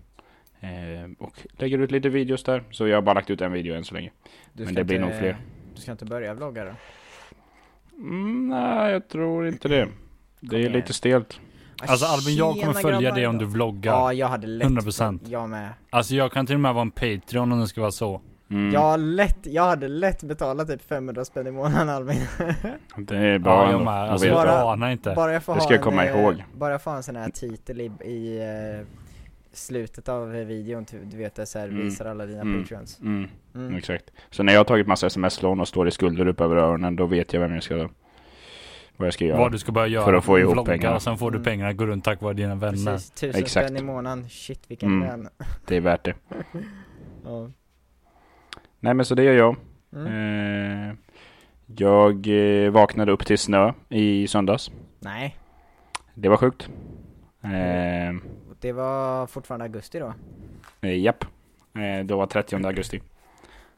Eh, 0.60 0.70
och 1.20 1.34
lägger 1.58 1.78
ut 1.78 1.92
lite 1.92 2.10
videos 2.10 2.44
där. 2.44 2.64
Så 2.72 2.88
jag 2.88 2.98
har 2.98 3.02
bara 3.02 3.14
lagt 3.14 3.30
ut 3.30 3.42
en 3.42 3.52
video 3.52 3.76
än 3.76 3.84
så 3.84 3.94
länge. 3.94 4.12
Du 4.54 4.66
Men 4.66 4.74
det 4.74 4.84
blir 4.84 4.96
inte- 4.96 5.10
nog 5.10 5.20
fler. 5.20 5.38
Du 5.76 5.82
ska 5.82 5.92
inte 5.92 6.06
börja 6.06 6.34
vlogga 6.34 6.66
då? 6.66 6.72
Mm, 7.98 8.48
nej, 8.50 8.92
jag 8.92 9.08
tror 9.08 9.48
inte 9.48 9.68
det. 9.68 9.88
Det 10.40 10.56
är 10.56 10.60
igen. 10.60 10.72
lite 10.72 10.94
stelt. 10.94 11.40
Alltså 11.82 12.06
Albin, 12.06 12.36
jag 12.36 12.54
kommer 12.62 12.74
följa 12.74 13.12
dig 13.12 13.28
om 13.28 13.38
du 13.38 13.46
vloggar. 13.46 13.92
Ja, 13.94 14.14
jag 14.14 14.28
hade 14.28 14.48
lätt 14.48 14.68
100%. 14.68 15.22
Jag 15.26 15.50
med. 15.50 15.70
Alltså 15.90 16.16
jag 16.16 16.32
kan 16.32 16.46
till 16.46 16.56
och 16.56 16.62
med 16.62 16.74
vara 16.74 16.82
en 16.82 16.92
Patreon 16.92 17.52
om 17.52 17.60
det 17.60 17.68
ska 17.68 17.82
vara 17.82 17.92
så. 17.92 18.22
Mm. 18.50 18.74
Jag, 18.74 19.00
lätt, 19.00 19.38
jag 19.44 19.64
hade 19.64 19.88
lätt 19.88 20.24
betalat 20.24 20.68
typ 20.68 20.82
500 20.90 21.26
spänn 21.26 21.48
i 21.48 21.52
månaden 21.52 21.90
Albin. 21.90 22.18
Det 22.98 23.18
är 23.18 23.40
bra 23.40 23.54
Ja, 23.54 23.64
jag 23.64 23.72
ändå 23.72 23.86
med. 23.86 23.94
Alltså. 23.94 24.30
Bara- 24.34 24.48
jag 24.60 24.72
anar 24.74 24.90
inte. 24.92 25.14
Bara 25.16 25.34
jag 25.34 25.44
får 25.44 25.54
Det 25.54 25.60
ha 25.60 25.64
ska 25.66 25.74
jag 25.74 25.80
en, 25.80 25.84
komma 25.84 26.06
eh, 26.06 26.20
ihåg. 26.22 26.44
Bara 26.54 26.72
jag 26.72 26.82
får 26.82 26.92
ha 26.92 26.98
en 26.98 27.04
sån 27.04 27.16
här 27.16 27.30
titel 27.30 27.82
i, 27.82 27.86
i 28.06 28.38
eh, 28.40 28.86
slutet 29.58 30.10
av 30.10 30.30
videon, 30.30 30.86
ty- 30.86 30.98
du 31.04 31.18
vet 31.18 31.36
det 31.36 31.46
så 31.46 31.60
här 31.60 31.68
Mm. 31.68 31.84
visar 31.84 32.06
alla 32.06 32.26
dina 32.26 32.42
Mm. 32.42 32.62
patreons. 32.62 33.00
Mm, 33.02 33.28
Mm. 33.56 33.76
exakt. 33.76 34.12
Så 34.30 34.44
när 34.44 34.54
jag 34.54 34.60
har 34.60 34.66
tagit 34.66 34.88
massa 34.88 35.08
sms-lån 35.08 35.60
och 35.60 35.68
står 35.68 35.88
i 35.88 35.92
skulder 35.92 36.28
upp 36.28 36.42
över 36.42 36.56
öronen, 36.56 36.96
då 36.96 37.06
vet 37.06 37.34
jag 37.34 37.42
vem 37.42 37.54
jag 37.54 37.64
ska... 37.64 37.90
Vad 39.00 39.08
jag 39.08 39.14
ska 39.14 39.26
göra. 39.26 39.38
Vad 39.38 39.52
du 39.52 39.58
ska 39.58 39.72
börja 39.72 39.88
göra. 39.88 40.06
För 40.06 40.14
att 40.14 40.26
få 40.26 40.40
ihop 40.40 40.54
vlogga, 40.54 40.72
pengarna. 40.72 40.96
Och 40.96 41.02
sen 41.02 41.18
får 41.18 41.32
du 41.32 41.36
Mm. 41.38 41.44
pengarna 41.46 41.74
gå 41.74 41.86
runt 41.86 42.04
tack 42.04 42.22
vare 42.22 42.34
dina 42.34 42.56
vänner. 42.56 42.92
Precis, 42.94 43.10
tusen 43.12 43.44
Exakt. 43.44 43.68
spänn 43.68 43.78
i 43.78 43.84
månaden, 43.84 44.30
shit 44.30 44.62
vilken 44.68 44.90
Mm. 44.90 45.08
lön. 45.08 45.30
Det 45.68 45.76
är 45.76 45.82
värt 45.82 46.04
det. 46.06 46.14
Ja. 47.26 47.50
Nej 48.80 48.94
men 48.94 49.06
så 49.06 49.16
det 49.16 49.24
gör 49.24 49.34
jag. 49.34 49.56
Mm. 49.96 50.90
Eh, 50.90 50.96
jag 51.78 52.28
eh, 52.28 52.72
vaknade 52.72 53.12
upp 53.12 53.26
till 53.26 53.38
snö 53.38 53.74
i 53.90 54.28
söndags. 54.28 54.72
Nej, 55.00 55.36
Det 56.14 56.30
var 56.30 56.38
sjukt. 56.38 56.70
Eh, 57.44 58.16
det 58.60 58.72
var 58.72 59.28
fortfarande 59.28 59.66
augusti 59.66 60.00
då. 60.00 60.14
eh, 60.82 61.00
japp. 61.00 61.24
Eh, 61.76 62.06
det 62.06 62.14
var 62.16 62.26
30 62.28 62.68
augusti. 62.68 63.02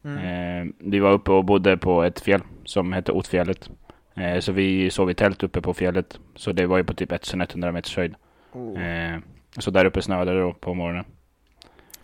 Mm. 0.03 0.17
Eh, 0.17 0.73
vi 0.77 0.99
var 0.99 1.11
uppe 1.11 1.31
och 1.31 1.45
bodde 1.45 1.77
på 1.77 2.03
ett 2.03 2.19
fjäll 2.19 2.41
som 2.65 2.93
hette 2.93 3.11
Otfjället. 3.11 3.69
Eh, 4.15 4.39
så 4.39 4.51
vi 4.51 4.89
sov 4.89 5.11
i 5.11 5.13
tält 5.13 5.43
uppe 5.43 5.61
på 5.61 5.73
fjället. 5.73 6.19
Så 6.35 6.51
det 6.51 6.67
var 6.67 6.77
ju 6.77 6.83
på 6.83 6.93
typ 6.93 7.11
1100 7.11 7.71
meters 7.71 7.97
höjd. 7.97 8.15
Oh, 8.53 8.81
Eh, 8.83 9.19
så 9.57 9.71
där 9.71 9.85
uppe 9.85 10.01
snöade 10.01 10.33
det 10.33 10.39
då 10.41 10.53
på 10.53 10.73
morgonen. 10.73 11.05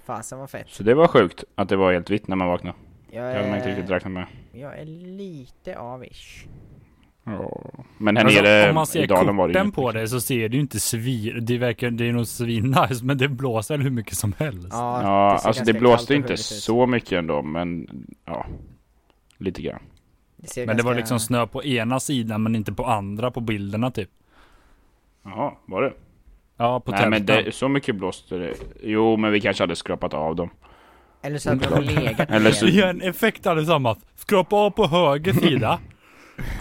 fasen 0.05 0.39
vad 0.39 0.49
fett. 0.49 0.69
Så 0.69 0.83
det 0.83 0.93
var 0.93 1.07
sjukt 1.07 1.43
att 1.55 1.69
det 1.69 1.75
var 1.75 1.93
helt 1.93 2.09
vitt 2.09 2.27
när 2.27 2.35
man 2.35 2.47
vaknade. 2.47 2.77
Jag 3.11 3.23
Det 3.23 3.37
hade 3.37 3.47
man 3.49 3.57
inte 3.57 3.69
är, 3.69 3.75
riktigt 3.75 3.91
räknat 3.91 4.11
med. 4.13 4.25
jag 4.53 4.79
är 4.79 4.85
lite 4.85 5.77
avish. 5.79 6.45
Ja. 7.25 7.61
Men 7.97 8.17
här 8.17 8.25
Alltså, 8.25 8.41
nere 8.41 8.69
om 8.69 8.75
man 8.75 8.83
i 8.83 8.87
ser 8.87 9.07
dalen 9.07 9.35
var 9.35 9.47
det 9.47 9.59
inget. 9.61 9.73
på 9.75 9.91
det 9.91 10.07
så 10.07 10.21
ser 10.21 10.49
det 10.49 10.55
ju 10.55 10.61
inte 10.61 10.79
svin... 10.79 11.39
Det 11.45 11.57
verkar... 11.57 11.91
Det 11.91 12.09
är 12.09 12.13
nog 12.13 12.27
svinnice 12.27 13.03
men 13.05 13.17
det 13.17 13.27
blåser 13.27 13.77
hur 13.77 13.89
mycket 13.89 14.17
som 14.17 14.33
helst. 14.37 14.67
Ja, 14.71 15.01
Ja, 15.03 15.39
ser 15.39 15.47
alltså 15.47 15.63
det 15.63 15.73
blåste 15.73 16.15
inte 16.15 16.37
så 16.37 16.85
mycket 16.87 17.11
ändå, 17.11 17.41
men 17.41 17.87
ja. 18.25 18.45
Lite 19.37 19.61
grann. 19.61 19.79
Det 20.37 20.47
ser 20.49 20.65
Men 20.67 20.77
det 20.77 20.83
var 20.83 20.95
liksom 20.95 21.19
snö 21.19 21.47
på 21.47 21.63
ena 21.63 21.99
sidan 21.99 22.43
men 22.43 22.55
inte 22.55 22.73
på 22.73 22.85
andra 22.85 23.31
på 23.31 23.41
bilderna 23.41 23.91
typ. 23.91 24.09
Jaha, 25.23 25.51
var 25.65 25.81
det? 25.81 25.93
Ja, 26.57 26.79
på 26.79 26.91
Nej 26.91 27.09
men 27.09 27.25
det, 27.25 27.55
så 27.55 27.67
mycket 27.69 27.95
blåste 27.95 28.35
det. 28.37 28.53
Jo, 28.83 29.17
men 29.17 29.31
vi 29.31 29.41
kanske 29.41 29.63
hade 29.63 29.75
skrapat 29.75 30.13
av 30.13 30.35
dem. 30.35 30.49
Eller 31.21 31.37
så 31.37 31.49
hade 31.49 31.69
de 31.69 31.81
legat 31.81 32.29
Eller 32.29 32.39
ner. 32.39 32.51
så- 32.51 32.67
Ge 32.67 32.81
en 32.81 33.01
effekt 33.01 33.47
allesammans. 33.47 33.97
Skrapa 34.15 34.55
av 34.55 34.69
på 34.71 34.87
höger 34.87 35.33
sida. 35.33 35.79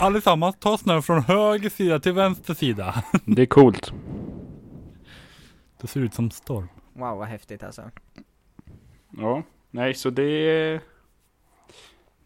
Allesammans, 0.00 0.57
ta 0.59 0.78
snö 0.78 1.02
från 1.02 1.23
höger 1.23 1.71
sida 1.71 2.00
till 2.00 2.12
vänster 2.12 2.54
sida. 2.54 3.04
Det 3.25 3.43
är 3.43 3.47
coolt. 3.47 3.93
Det 5.81 5.87
ser 5.87 6.00
ut 6.00 6.14
som 6.14 6.31
storm. 6.31 6.69
Wow 6.93 7.19
vad 7.19 7.28
häftigt 7.28 7.62
alltså. 7.62 7.83
Ja, 9.11 9.43
nej 9.71 9.95
så 9.95 10.11
det... 10.11 10.81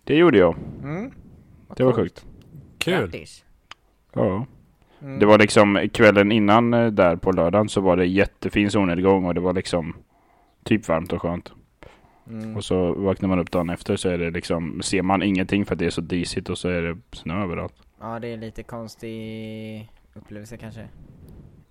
Det 0.05 0.17
gjorde 0.17 0.39
jag. 0.39 0.57
Mm. 0.83 1.13
Det 1.77 1.85
var 1.85 1.93
sjukt. 1.93 2.27
Kul. 2.79 3.01
Grattis. 3.01 3.45
Ja. 4.13 4.47
Mm. 5.01 5.19
Det 5.19 5.27
var 5.27 5.39
liksom 5.39 5.89
kvällen 5.93 6.33
innan 6.33 6.75
eh, 6.75 6.87
där 6.87 7.17
på 7.17 7.33
lördagen 7.33 7.69
så 7.69 7.81
var 7.81 7.97
det 7.97 8.07
jättefin 8.07 8.71
solnedgång 8.71 9.25
och 9.25 9.35
det 9.35 9.41
var 9.41 9.53
liksom 9.53 9.97
typ 10.65 10.89
varmt 10.89 11.13
och 11.13 11.23
skönt. 11.23 11.53
Mm. 12.29 12.57
Och 12.57 12.65
så 12.65 12.93
vaknar 12.93 13.29
man 13.29 13.39
upp 13.39 13.51
dagen 13.51 13.71
efter 13.71 13.97
så 13.97 14.09
är 14.09 14.19
det 14.19 14.31
liksom, 14.31 14.83
ser 14.83 15.03
man 15.03 15.23
ingenting 15.23 15.65
för 15.67 15.73
att 15.75 15.79
det 15.79 15.87
är 15.87 15.91
så 15.91 16.01
disigt 16.01 16.49
och 16.49 16.59
så 16.59 16.69
är 16.69 16.83
det 16.83 16.99
snö 17.13 17.43
överallt. 17.43 17.75
Ja 18.01 18.19
det 18.19 18.29
är 18.29 18.37
lite 18.37 18.63
konstig 18.63 19.91
upplevelse 20.15 20.57
kanske. 20.57 20.89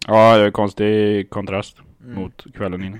Ja, 0.07 0.37
det 0.37 0.45
är 0.45 0.51
konstig 0.51 1.29
kontrast 1.29 1.77
Mm. 2.03 2.15
mot 2.21 2.53
kvällen 2.55 2.83
innan. 2.83 2.99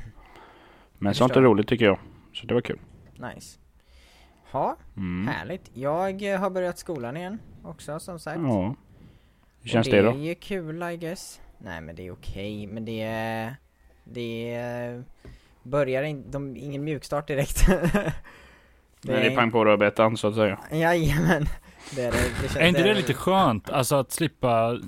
Men 0.98 1.10
Jag 1.10 1.16
sånt 1.16 1.36
är 1.36 1.42
roligt 1.42 1.68
tycker 1.68 1.86
jag. 1.86 2.00
Så 2.34 2.46
det 2.48 2.54
var 2.54 2.62
kul. 2.62 2.80
Nice. 3.14 3.60
Ja, 4.52 4.78
Mm. 4.98 5.28
härligt. 5.28 5.72
Jag 5.74 6.38
har 6.38 6.50
börjat 6.50 6.78
skolan 6.78 7.18
igen 7.18 7.40
också 7.64 8.00
som 8.00 8.20
sagt. 8.20 8.40
Ja. 8.42 8.76
Hur 9.62 9.70
känns 9.70 9.88
det 9.90 9.96
det 9.96 10.02
då? 10.02 10.10
är 10.10 10.16
ju 10.18 10.36
kul 10.36 10.84
I 10.84 10.98
guess. 10.98 11.42
Nej 11.58 11.82
men 11.82 11.96
det 11.96 12.08
är 12.08 12.12
okej, 12.12 12.68
men 12.68 12.86
det 12.86 13.02
är... 13.02 13.56
Det 14.04 14.54
är... 14.54 15.04
Börjar 15.70 16.04
in, 16.04 16.32
de, 16.32 16.56
ingen 16.58 16.84
mjukstart 16.84 17.28
direkt. 17.28 17.68
Det 19.02 19.14
är 19.14 19.36
pang 19.36 19.52
på 19.52 19.66
rödbetan 19.66 20.18
så 20.18 20.28
att 20.28 20.36
säga. 20.36 20.60
Jajamän. 20.72 21.46
Det 21.96 22.04
är 22.04 22.12
det. 22.12 22.18
det 22.18 22.48
känns, 22.48 22.56
Är 22.56 22.68
inte 22.68 22.84
det 22.84 22.94
lite 22.94 23.14
skönt? 23.14 23.70
Alltså 23.70 23.96
att 23.96 24.12
slippa 24.12 24.80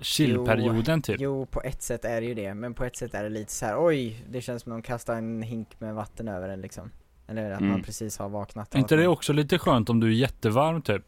chillperioden 0.00 1.02
typ? 1.02 1.20
Jo, 1.20 1.46
på 1.46 1.60
ett 1.62 1.82
sätt 1.82 2.04
är 2.04 2.20
det 2.20 2.26
ju 2.26 2.34
det, 2.34 2.54
men 2.54 2.74
på 2.74 2.84
ett 2.84 2.96
sätt 2.96 3.14
är 3.14 3.22
det 3.22 3.28
lite 3.28 3.52
så 3.52 3.66
här: 3.66 3.84
oj, 3.86 4.24
det 4.30 4.40
känns 4.40 4.62
som 4.62 4.72
att 4.72 4.76
de 4.76 4.82
kastar 4.82 5.14
en 5.16 5.42
hink 5.42 5.80
med 5.80 5.94
vatten 5.94 6.28
över 6.28 6.48
en 6.48 6.60
liksom. 6.60 6.90
Eller 7.28 7.50
att 7.50 7.60
man 7.60 7.68
Mm. 7.70 7.82
precis 7.82 8.18
har 8.18 8.28
vaknat. 8.28 8.74
Är 8.74 8.78
inte 8.78 8.96
det 8.96 9.02
man- 9.02 9.12
också 9.12 9.32
lite 9.32 9.58
skönt 9.58 9.90
om 9.90 10.00
du 10.00 10.06
är 10.06 10.12
jättevarm 10.12 10.82
typ? 10.82 11.02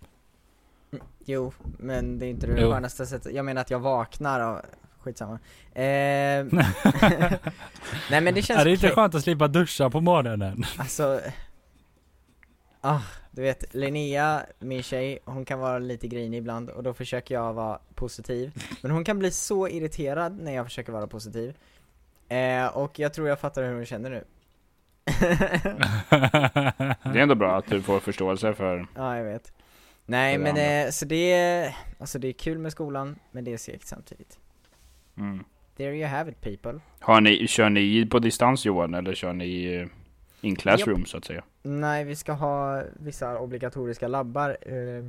Jo, 1.25 1.53
men 1.79 2.19
det 2.19 2.27
är 2.27 2.31
inte 2.31 2.47
det 2.47 2.61
Jo. 2.63 2.71
skönaste 2.73 3.07
sättet. 3.07 3.35
Jag 3.35 3.45
menar 3.45 3.61
att 3.61 3.71
jag 3.71 3.79
vaknar 3.79 4.41
av... 4.41 4.61
Skitsamma. 5.01 5.39
Eh... 5.73 5.83
Nej 8.11 8.21
men 8.21 8.35
det 8.35 8.43
känns 8.43 8.61
Är 8.61 8.65
det 8.65 8.71
inte 8.71 8.87
okej. 8.87 8.95
skönt 8.95 9.15
att 9.15 9.23
slippa 9.23 9.49
duscha 9.49 9.91
på 9.91 10.01
morgonen? 10.01 10.65
Alltså... 10.79 11.21
Ah, 12.81 13.01
du 13.31 13.43
vet, 13.43 13.75
Linnea, 13.75 14.47
min 14.59 14.83
tjej, 14.83 15.19
hon 15.25 15.45
kan 15.45 15.59
vara 15.59 15.79
lite 15.79 16.09
grinig 16.09 16.39
ibland 16.39 16.71
och 16.71 16.83
då 16.83 16.95
försöker 16.95 17.35
jag 17.35 17.53
vara 17.53 17.79
positiv. 17.95 18.53
Men 18.83 18.91
hon 18.91 19.05
kan 19.05 19.19
bli 19.19 19.31
så 19.31 19.69
irriterad 19.69 20.41
när 20.41 20.53
jag 20.53 20.67
försöker 20.67 20.93
vara 20.93 21.07
positiv. 21.07 21.57
Eh, 22.29 22.67
och 22.67 22.99
jag 22.99 23.15
tror 23.15 23.29
jag 23.29 23.41
fattar 23.41 23.63
hur 23.63 23.75
hon 23.75 23.87
känner 23.87 24.11
nu. 24.11 24.25
Det 27.13 27.19
är 27.19 27.23
ändå 27.23 27.35
bra 27.35 27.59
att 27.59 27.67
du 27.67 27.83
får 27.83 28.01
förståelse 28.01 28.55
för... 28.55 28.87
Ja, 28.95 29.17
jag 29.17 29.25
vet. 29.25 29.53
Nej 30.07 30.39
men 30.39 30.57
eh, 30.57 30.91
så 30.91 31.05
det 31.05 31.33
är, 31.33 31.77
alltså 31.99 32.19
det 32.19 32.29
är 32.29 32.33
kul 32.33 32.59
med 32.59 32.73
skolan, 32.73 33.17
men 33.31 33.45
det 33.45 33.53
är 33.53 33.57
segt 33.57 33.89
samtidigt. 33.89 34.39
Mm. 35.21 35.45
There 35.77 35.97
you 35.97 36.07
have 36.07 36.31
it 36.31 36.41
people. 36.41 36.81
Har 37.01 37.21
ni, 37.21 37.47
kör 37.47 37.71
ni 37.71 38.07
på 38.07 38.19
distans 38.19 38.65
Johan 38.65 38.95
eller 38.95 39.15
kör 39.15 39.33
ni 39.33 39.75
eh, 39.75 39.87
in 40.41 40.57
classroom 40.57 41.05
så 41.05 41.17
att 41.17 41.25
säga? 41.25 41.45
Nej, 41.63 42.05
vi 42.05 42.17
ska 42.17 42.33
ha 42.33 42.83
vissa 42.97 43.39
obligatoriska 43.39 44.09
labbar 44.09 44.57
eh, 44.61 45.05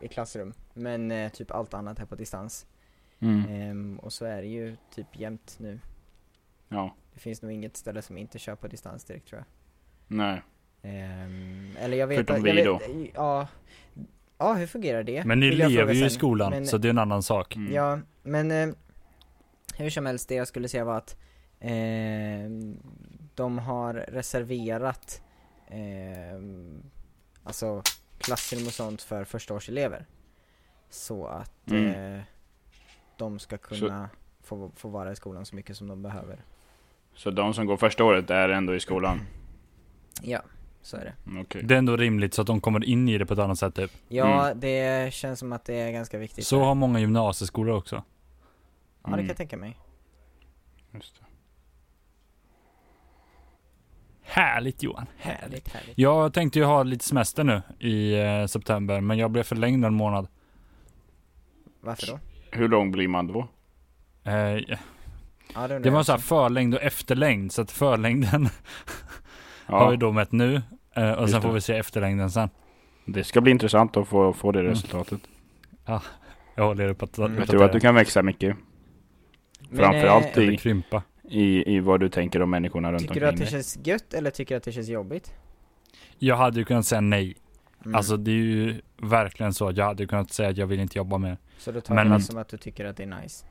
i 0.00 0.08
klassrum, 0.08 0.52
men 0.74 1.10
eh, 1.10 1.32
typ 1.32 1.50
allt 1.50 1.74
annat 1.74 1.98
här 1.98 2.06
på 2.06 2.14
distans. 2.14 2.66
Mm. 3.20 3.44
Ehm, 3.50 3.98
och 3.98 4.12
så 4.12 4.24
är 4.24 4.42
det 4.42 4.48
ju 4.48 4.76
typ 4.94 5.06
jämnt 5.12 5.56
nu. 5.58 5.80
Ja. 6.68 6.94
Det 7.14 7.20
finns 7.20 7.42
nog 7.42 7.52
inget 7.52 7.76
ställe 7.76 8.02
som 8.02 8.18
inte 8.18 8.38
kör 8.38 8.54
på 8.54 8.68
distans 8.68 9.04
direkt 9.04 9.28
tror 9.28 9.38
jag. 9.38 9.46
Nej. 10.16 10.42
Ehm, 10.82 11.70
eller 11.80 11.96
jag 11.96 12.06
vet 12.06 12.16
Förutom 12.16 12.42
vi 12.42 12.52
vet, 12.52 12.64
då. 12.64 12.80
Ja, 13.14 13.48
ja 14.38 14.54
hur 14.54 14.66
fungerar 14.66 15.02
det? 15.02 15.24
Men 15.24 15.40
ni 15.40 15.50
lever 15.50 15.94
ju 15.94 16.06
i 16.06 16.10
skolan, 16.10 16.50
Men- 16.50 16.66
så 16.66 16.78
det 16.78 16.88
är 16.88 16.90
en 16.90 16.98
annan 16.98 17.22
sak. 17.22 17.56
Mm. 17.56 17.72
Ja, 17.72 17.98
men 18.22 18.50
eh, 18.50 18.68
hur 19.76 19.90
som 19.90 20.06
helst, 20.06 20.28
det 20.28 20.34
jag 20.34 20.48
skulle 20.48 20.68
säga 20.68 20.84
var 20.84 20.96
att 20.96 21.16
eh, 21.60 22.50
de 23.34 23.58
har 23.58 23.94
reserverat 23.94 25.22
eh, 25.68 26.40
alltså 27.44 27.82
klassrum 28.18 28.66
och 28.66 28.72
sånt 28.72 29.02
för 29.02 29.24
förstaårselever. 29.24 30.06
Så 30.90 31.26
att 31.26 31.70
Mm. 31.70 32.14
eh, 32.16 32.22
de 33.16 33.38
ska 33.38 33.58
kunna 33.58 34.08
få, 34.42 34.70
få 34.76 34.88
vara 34.88 35.12
i 35.12 35.16
skolan 35.16 35.46
så 35.46 35.56
mycket 35.56 35.76
som 35.76 35.88
de 35.88 36.02
behöver. 36.02 36.44
Så 37.14 37.30
de 37.30 37.54
som 37.54 37.66
går 37.66 37.76
första 37.76 38.04
året 38.04 38.30
är 38.30 38.48
ändå 38.48 38.74
i 38.74 38.80
skolan? 38.80 39.20
Ja, 40.22 40.40
så 40.82 40.96
är 40.96 41.00
det. 41.04 41.30
Mm, 41.30 41.42
Okej. 41.42 41.62
Det 41.64 41.74
är 41.74 41.78
ändå 41.78 41.96
rimligt 41.96 42.34
så 42.34 42.40
att 42.40 42.46
de 42.46 42.60
kommer 42.60 42.84
in 42.84 43.08
i 43.08 43.18
det 43.18 43.26
på 43.26 43.32
ett 43.34 43.40
annat 43.40 43.58
sätt 43.58 43.74
typ. 43.74 43.90
Ja, 44.08 44.54
det 44.54 45.12
känns 45.14 45.38
som 45.38 45.52
att 45.52 45.64
det 45.64 45.74
är 45.74 45.92
ganska 45.92 46.18
viktigt. 46.18 46.46
Så 46.46 46.60
har 46.60 46.74
många 46.74 47.00
gymnasieskolor 47.00 47.76
också. 47.76 48.02
Ja, 49.06 49.10
det 49.10 49.16
kan 49.16 49.18
Mm. 49.18 49.26
jag 49.28 49.36
tänka 49.36 49.56
mig. 49.56 49.76
Just 50.94 51.14
det. 51.18 51.24
Härligt 54.22 54.82
Johan. 54.82 55.06
Härligt, 55.18 55.68
härligt. 55.74 55.98
Jag 55.98 56.32
tänkte 56.32 56.58
ju 56.58 56.64
ha 56.64 56.82
lite 56.82 57.04
semester 57.04 57.44
nu 57.44 57.62
i 57.78 58.18
eh, 58.20 58.46
september, 58.46 59.00
men 59.00 59.18
jag 59.18 59.30
blev 59.30 59.42
förlängd 59.42 59.84
en 59.84 59.94
månad. 59.94 60.28
Varför 61.80 62.06
då? 62.06 62.18
Hur 62.50 62.68
lång 62.68 62.90
blir 62.92 63.08
man 63.08 63.26
då? 63.26 63.48
Eh, 64.24 64.76
Ja, 65.54 65.68
det, 65.68 65.90
var 65.90 66.02
så 66.02 66.12
här 66.12 66.18
förlängd 66.18 66.74
och 66.74 66.82
efterlängd, 66.82 67.52
så 67.52 67.62
att 67.62 67.70
förlängden 67.70 68.48
har 69.66 69.80
Ja, 69.80 69.90
vi 69.90 69.96
då 69.96 70.12
mätt 70.12 70.32
nu. 70.32 70.62
Eh, 70.94 71.10
och 71.12 71.20
Just 71.22 71.32
sen 71.32 71.40
det. 71.40 71.46
får 71.48 71.54
vi 71.54 71.60
se 71.60 71.76
efterlängden 71.76 72.30
sen. 72.30 72.48
det 73.04 73.24
ska 73.24 73.40
bli 73.40 73.50
intressant 73.52 73.96
att 73.96 74.08
få, 74.08 74.32
få 74.32 74.52
det 74.52 74.60
Mm. 74.60 74.70
resultatet. 74.72 75.20
Jag 76.54 76.64
håller 76.66 76.88
upp 76.88 77.02
att 77.02 77.18
Mm. 77.18 77.38
Jag 77.38 77.48
tror 77.48 77.64
att 77.64 77.72
du 77.72 77.80
kan 77.80 77.94
växa 77.94 78.22
mycket. 78.22 78.56
Men, 79.70 79.78
framförallt 79.78 80.36
eh, 80.36 80.44
i- 80.44 80.52
i... 80.54 80.56
krympa. 80.56 81.02
I, 81.28 81.74
I 81.76 81.80
vad 81.80 82.00
du 82.00 82.08
tänker 82.08 82.42
om 82.42 82.50
människorna 82.50 82.92
runt 82.92 83.00
Tycker 83.02 83.10
omkring 83.14 83.22
du 83.22 83.28
att 83.28 83.36
det 83.36 83.44
dig. 83.44 83.50
känns 83.50 83.78
gött 83.86 84.14
eller 84.14 84.30
tycker 84.30 84.54
du 84.54 84.56
att 84.56 84.62
det 84.62 84.72
känns 84.72 84.88
jobbigt? 84.88 85.32
Jag 86.18 86.36
hade 86.36 86.58
ju 86.58 86.64
kunnat 86.64 86.86
säga 86.86 87.00
nej. 87.00 87.36
Mm. 87.84 87.94
Alltså 87.94 88.16
det 88.16 88.30
är 88.30 88.34
ju 88.34 88.80
verkligen 89.02 89.54
så. 89.54 89.72
Jag 89.74 89.84
hade 89.84 90.06
kunnat 90.06 90.30
säga 90.32 90.48
att 90.48 90.56
jag 90.56 90.66
vill 90.66 90.80
inte 90.80 90.98
jobba 90.98 91.18
mer. 91.18 91.36
Så 91.58 91.72
då 91.72 91.80
tar 91.80 91.94
men 91.94 92.08
det 92.10 92.16
att- 92.16 92.24
som 92.24 92.38
att 92.38 92.48
du 92.48 92.56
tycker 92.56 92.84
att 92.84 92.96
det 92.96 93.02
är 93.02 93.20
nice? 93.22 93.46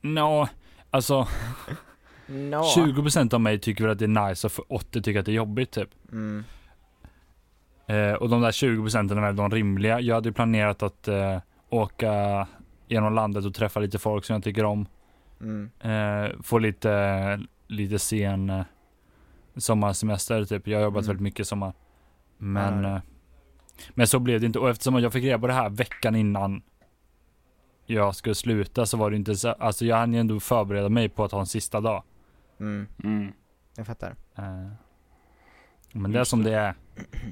Nå, 0.00 0.48
alltså 0.90 1.26
No. 2.28 2.56
20% 2.76 3.34
av 3.34 3.40
mig 3.40 3.58
tycker 3.58 3.84
väl 3.84 3.92
att 3.92 3.98
det 3.98 4.04
är 4.04 4.28
nice 4.28 4.46
och 4.46 4.52
för 4.52 4.64
80 4.72 5.02
tycker 5.02 5.20
att 5.20 5.26
det 5.26 5.32
är 5.32 5.36
jobbigt 5.36 5.70
typ. 5.70 5.88
Mm. 6.12 6.44
Eh, 7.86 8.12
och 8.12 8.28
de 8.28 8.40
där 8.40 8.50
20% 8.50 9.10
är 9.16 9.20
väl 9.20 9.36
de 9.36 9.50
rimliga. 9.50 10.00
Jag 10.00 10.14
hade 10.14 10.28
ju 10.28 10.32
planerat 10.32 10.82
att 10.82 11.08
eh, 11.08 11.38
åka 11.68 12.46
genom 12.88 13.14
landet 13.14 13.44
och 13.44 13.54
träffa 13.54 13.80
lite 13.80 13.98
folk 13.98 14.24
som 14.24 14.34
jag 14.34 14.42
tycker 14.44 14.64
om. 14.64 14.86
Mm. 15.40 15.70
Eh, 15.80 16.32
få 16.42 16.58
lite, 16.58 17.40
lite 17.66 17.98
sen 17.98 18.50
eh, 18.50 18.64
sommarsemester 19.56 20.44
typ. 20.44 20.66
Jag 20.66 20.78
har 20.78 20.82
jobbat 20.84 21.02
Mm. 21.04 21.06
väldigt 21.08 21.22
mycket 21.22 21.46
sommar. 21.48 21.72
Men, 22.38 22.84
eh, 22.84 22.98
men 23.90 24.06
så 24.06 24.18
blev 24.18 24.40
det 24.40 24.46
inte. 24.46 24.58
Och 24.58 24.70
eftersom 24.70 25.02
jag 25.02 25.12
fick 25.12 25.24
reda 25.24 25.38
på 25.38 25.46
det 25.46 25.52
här 25.52 25.68
veckan 25.70 26.16
innan 26.16 26.62
jag 27.86 28.14
skulle 28.14 28.34
sluta 28.34 28.86
så 28.86 28.96
var 28.96 29.10
det 29.10 29.16
inte 29.16 29.36
så, 29.36 29.48
alltså 29.48 29.84
jag 29.84 29.96
hann 29.96 30.12
ju 30.14 30.20
ändå 30.20 30.40
förbereda 30.40 30.88
mig 30.88 31.08
på 31.08 31.24
att 31.24 31.32
ha 31.32 31.40
en 31.40 31.46
sista 31.46 31.80
dag. 31.80 32.02
Mm. 32.60 32.86
Mm. 33.04 33.32
Jag 33.76 33.86
fattar. 33.86 34.14
Eh, 34.34 34.68
men 35.92 36.12
det 36.12 36.20
är 36.20 36.24
som 36.24 36.42
det. 36.42 36.54
är. 36.54 36.74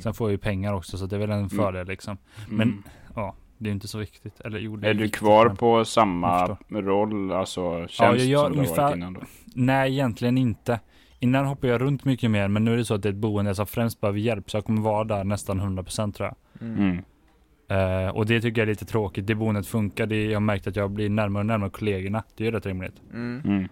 Sen 0.03 0.15
får 0.15 0.29
jag 0.29 0.33
ju 0.33 0.39
pengar 0.39 0.73
också 0.73 0.99
så 0.99 1.07
det 1.07 1.17
är 1.17 1.21
väl 1.21 1.31
en 1.31 1.51
fördel 1.51 1.87
liksom. 1.87 2.19
Men 2.49 2.69
Mm. 2.69 2.83
ja, 3.15 3.35
det 3.65 3.71
är 3.71 3.73
inte 3.73 3.89
så 3.89 3.99
viktigt. 3.99 4.41
Eller 4.41 4.59
jo, 4.59 4.77
det 4.77 4.89
Är 4.89 4.95
du 4.95 5.03
viktigt, 5.03 5.19
kvar 5.21 5.47
men- 5.47 5.57
på 5.57 5.85
samma 5.85 6.57
roll, 6.71 7.33
alltså 7.33 7.87
tjänst 7.89 7.99
jag 8.01 8.17
gör 8.19 8.43
som 8.45 8.53
du 8.53 8.59
har 8.59 8.65
ungefär- 8.65 8.83
varit 8.83 8.97
innan 8.97 9.13
då? 9.13 9.21
Nej, 9.55 9.93
egentligen 9.93 10.39
inte. 10.39 10.81
Innan 11.19 11.47
hoppade 11.47 11.73
jag 11.73 11.81
runt 11.81 12.05
mycket 12.05 12.31
mer, 12.31 12.49
men 12.49 12.65
nu 12.65 12.73
är 12.73 12.77
det 12.77 12.85
så 12.85 12.95
att 12.95 13.03
det 13.03 13.09
är 13.09 13.13
ett 13.13 13.17
boende 13.19 13.55
som 13.55 13.67
främst 13.67 14.01
behöver 14.01 14.19
hjälp, 14.19 14.51
så 14.51 14.57
jag 14.57 14.65
kommer 14.65 14.83
vara 14.83 15.05
där 15.05 15.25
nästan 15.25 15.61
100% 15.61 16.13
tror 16.17 16.29
jag. 16.29 16.69
Mm. 16.69 16.81
Mm. 16.81 18.07
Eh, 18.07 18.09
och 18.17 18.27
det 18.27 18.41
tycker 18.41 18.61
jag 18.61 18.67
är 18.69 18.73
lite 18.73 18.85
tråkigt. 18.85 19.27
Det 19.27 19.35
boendet 19.35 19.67
funkar. 19.67 20.07
Det, 20.07 20.25
jag 20.27 20.35
har 20.37 20.41
märkt 20.41 20.67
att 20.67 20.77
jag 20.77 20.91
blir 20.91 21.09
närmare 21.11 21.41
och 21.41 21.47
närmare 21.47 21.71
kollegorna. 21.71 22.25
Det 22.37 22.47
är 22.47 22.53
rätt 22.53 22.67
rimligt. 22.67 23.03
Mm. 23.13 23.43
Mm. 23.45 23.65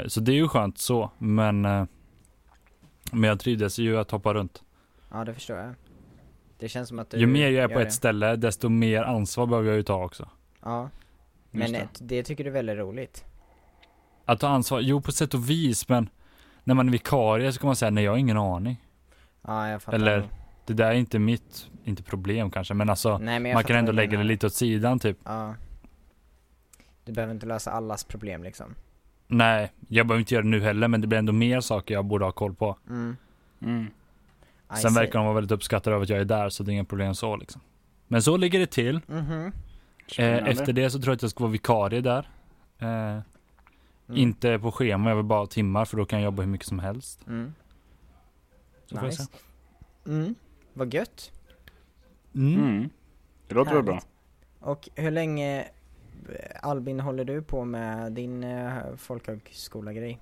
Eh, 0.00 0.06
så 0.06 0.20
det 0.20 0.32
är 0.32 0.36
ju 0.36 0.48
skönt 0.48 0.78
så, 0.78 1.10
men 1.18 1.64
eh, 1.64 1.84
men 3.12 3.22
jag 3.22 3.40
trivdes 3.40 3.78
ju 3.78 3.98
att 3.98 4.10
hoppa 4.10 4.34
runt. 4.34 4.62
Ja, 5.12 5.24
det 5.24 5.34
förstår 5.34 5.56
jag. 5.56 5.74
Det 6.62 6.68
känns 6.68 6.88
som 6.88 6.98
att 6.98 7.10
du 7.10 7.18
Ju 7.18 7.26
mer 7.26 7.50
jag 7.50 7.64
är 7.64 7.68
på 7.68 7.74
gör 7.74 7.80
ett 7.80 7.88
det. 7.88 7.92
ställe, 7.92 8.36
desto 8.36 8.68
mer 8.68 9.02
ansvar 9.02 9.46
behöver 9.46 9.68
jag 9.68 9.76
ju 9.76 9.82
ta 9.82 10.04
också. 10.04 10.28
Ja. 10.62 10.88
Men 11.50 11.72
det. 11.72 11.78
det. 11.78 12.04
det 12.04 12.22
tycker 12.22 12.44
du 12.44 12.50
är 12.50 12.54
väldigt 12.54 12.76
roligt. 12.76 13.24
Att 14.24 14.40
ta 14.40 14.48
ansvar, 14.48 14.80
jo 14.80 15.00
på 15.00 15.12
sätt 15.12 15.34
och 15.34 15.50
vis, 15.50 15.88
men 15.88 16.08
när 16.64 16.74
man 16.74 16.88
är 16.88 16.92
vikarie 16.92 17.52
så 17.52 17.60
kan 17.60 17.66
man 17.66 17.76
säga 17.76 17.90
nej 17.90 18.04
jag 18.04 18.12
har 18.12 18.18
ingen 18.18 18.36
aning. 18.36 18.84
Ja, 19.42 19.68
jag 19.68 19.82
fattar. 19.82 19.98
Eller-. 19.98 20.28
Det 20.66 20.72
där 20.72 20.86
är 20.86 20.94
inte 20.94 21.18
mitt, 21.18 21.66
inte 21.84 22.02
problem 22.02 22.50
kanske, 22.50 22.74
men 22.74 22.90
alltså 22.90 23.18
Nej, 23.18 23.40
men 23.40 23.54
man 23.54 23.64
kan 23.64 23.76
ändå 23.76 23.92
lägga 23.92 24.18
det 24.18 24.24
lite 24.24 24.46
åt 24.46 24.54
sidan 24.54 24.98
typ. 24.98 25.18
Ja. 25.24 25.54
Du 27.04 27.12
behöver 27.12 27.34
inte 27.34 27.46
lösa 27.46 27.70
allas 27.70 28.04
problem 28.04 28.42
liksom. 28.42 28.74
Nej, 29.26 29.72
jag 29.88 30.06
behöver 30.06 30.20
inte 30.20 30.34
göra 30.34 30.42
det 30.42 30.50
nu 30.50 30.60
heller, 30.60 30.88
men 30.88 31.00
det 31.00 31.06
blir 31.06 31.18
ändå 31.18 31.32
mer 31.32 31.60
saker 31.60 31.94
jag 31.94 32.04
borde 32.04 32.24
ha 32.24 32.32
koll 32.32 32.54
på. 32.54 32.78
Mm. 32.88 33.16
Mm. 33.62 33.86
I 34.72 34.76
Sen 34.80 34.90
see. 34.90 35.00
verkar 35.00 35.18
de 35.18 35.24
vara 35.24 35.34
väldigt 35.34 35.50
uppskattade 35.52 35.96
över 35.96 36.02
att 36.04 36.08
jag 36.10 36.20
är 36.20 36.24
där, 36.24 36.48
så 36.48 36.62
det 36.62 36.70
är 36.70 36.72
inga 36.72 36.84
problem 36.84 37.14
så 37.14 37.36
liksom. 37.36 37.60
Men 38.08 38.22
så 38.22 38.36
ligger 38.36 38.58
det 38.58 38.66
till. 38.66 39.00
Mhm. 39.06 39.46
Eh, 39.46 39.52
Spännande. 40.06 40.50
efter 40.50 40.72
det 40.72 40.90
så 40.90 40.98
tror 40.98 41.10
jag 41.12 41.16
att 41.16 41.22
jag 41.22 41.30
ska 41.30 41.44
vara 41.44 41.52
vikarie 41.52 42.00
där. 42.00 42.30
Eh, 42.78 43.20
Mm. 44.08 44.20
Inte 44.22 44.58
på 44.58 44.72
schema, 44.72 45.08
jag 45.10 45.16
vill 45.16 45.24
bara 45.24 45.38
ha 45.38 45.46
timmar 45.46 45.84
för 45.84 45.96
då 45.96 46.04
kan 46.04 46.18
jag 46.20 46.24
jobba 46.24 46.42
hur 46.42 46.48
mycket 46.50 46.66
som 46.66 46.78
helst. 46.78 47.26
Mm. 47.26 47.54
Så 48.86 48.96
får 48.96 49.04
jag. 49.04 49.10
Nice. 49.10 49.26
Mm. 50.06 50.34
Vad 50.72 50.94
gött. 50.94 51.32
Mm. 52.34 52.54
Mm. 52.64 52.90
Det 53.48 53.54
låter 53.54 53.74
väl 53.74 53.82
bra. 53.82 54.00
Och 54.60 54.88
hur 54.94 55.10
länge, 55.10 55.60
eh, 55.60 55.68
Albin, 56.62 57.00
håller 57.00 57.24
du 57.24 57.42
på 57.42 57.64
med 57.64 58.12
din 58.12 58.44
uh, 58.44 58.96
folkhögskola-grej? 58.96 60.18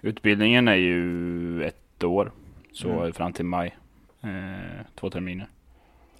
Utbildningen 0.00 0.68
är 0.68 0.74
ju 0.74 1.64
ett 1.64 2.04
år. 2.04 2.32
Så 2.76 2.88
Mm. 2.90 3.12
fram 3.12 3.32
till 3.32 3.44
maj. 3.44 3.76
Eh, 4.22 4.86
två 4.94 5.10
terminer. 5.10 5.46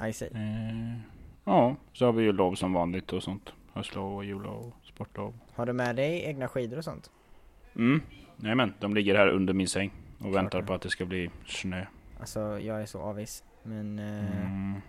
I 0.09 0.13
see. 0.13 0.27
Eh, 0.35 0.99
ja, 1.45 1.77
så 1.93 2.05
har 2.07 2.13
vi 2.13 2.23
ju 2.25 2.33
lov 2.33 2.55
som 2.55 2.73
vanligt 2.73 3.13
och 3.13 3.23
sånt. 3.23 3.53
Höstlov 3.73 4.17
och 4.17 4.25
jullov 4.25 4.73
och 4.81 4.87
sportlov. 4.87 5.35
Har 5.55 5.67
du 5.67 5.73
med 5.73 5.97
dig 5.97 6.25
egna 6.25 6.49
skidor 6.49 6.79
och 6.79 6.85
sånt? 6.85 7.11
Mm. 7.77 8.03
Jajamän, 8.37 8.75
de 8.81 8.95
ligger 8.95 9.15
här 9.17 9.29
under 9.29 9.55
min 9.55 9.69
säng 9.69 9.91
och 10.19 10.23
Klart 10.25 10.35
väntar 10.35 10.61
det. 10.61 10.67
på 10.67 10.75
att 10.75 10.83
det 10.83 10.91
ska 10.91 11.05
bli 11.05 11.31
snö. 11.47 11.87
Alltså, 12.21 12.41
jag 12.61 12.83
är 12.83 12.87
så 12.87 13.01
avis. 13.01 13.45
Men, 13.63 13.99
uh, 13.99 14.37
Mm. 14.43 14.81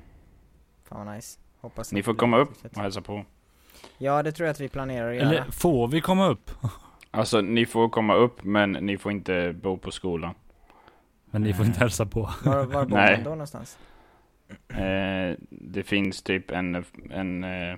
fan 0.83 1.05
vad 1.05 1.15
nice. 1.15 1.39
Hoppas 1.61 1.91
Ni 1.93 2.03
får 2.03 2.13
komma 2.13 2.37
upp 2.37 2.49
och 2.75 2.81
hälsa 2.81 3.01
på. 3.01 3.25
Ja, 3.97 4.23
det 4.23 4.31
tror 4.31 4.45
jag 4.47 4.51
att 4.53 4.59
vi 4.59 4.69
planerar 4.69 5.09
att 5.09 5.15
göra. 5.15 5.29
Eller 5.29 5.43
får 5.51 5.87
vi 5.87 6.01
komma 6.01 6.27
upp? 6.27 6.51
Alltså, 7.11 7.41
ni 7.41 7.65
får 7.65 7.89
komma 7.89 8.13
upp 8.15 8.43
men 8.43 8.71
ni 8.71 8.97
får 8.97 9.11
inte 9.11 9.53
bo 9.63 9.77
på 9.77 9.91
skolan. 9.91 10.33
Men 11.31 11.41
ni 11.41 11.53
får 11.53 11.65
inte 11.65 11.79
hälsa 11.79 12.05
på. 12.05 12.29
Var, 12.45 12.63
var 12.65 12.85
bor 12.85 12.97
Nej. 12.97 13.15
man 13.15 13.23
då 13.23 13.29
någonstans? 13.29 13.77
Eh, 14.69 15.35
det 15.49 15.83
finns 15.83 16.21
typ 16.21 16.51
en, 16.51 16.85
en 17.09 17.43
eh, 17.43 17.73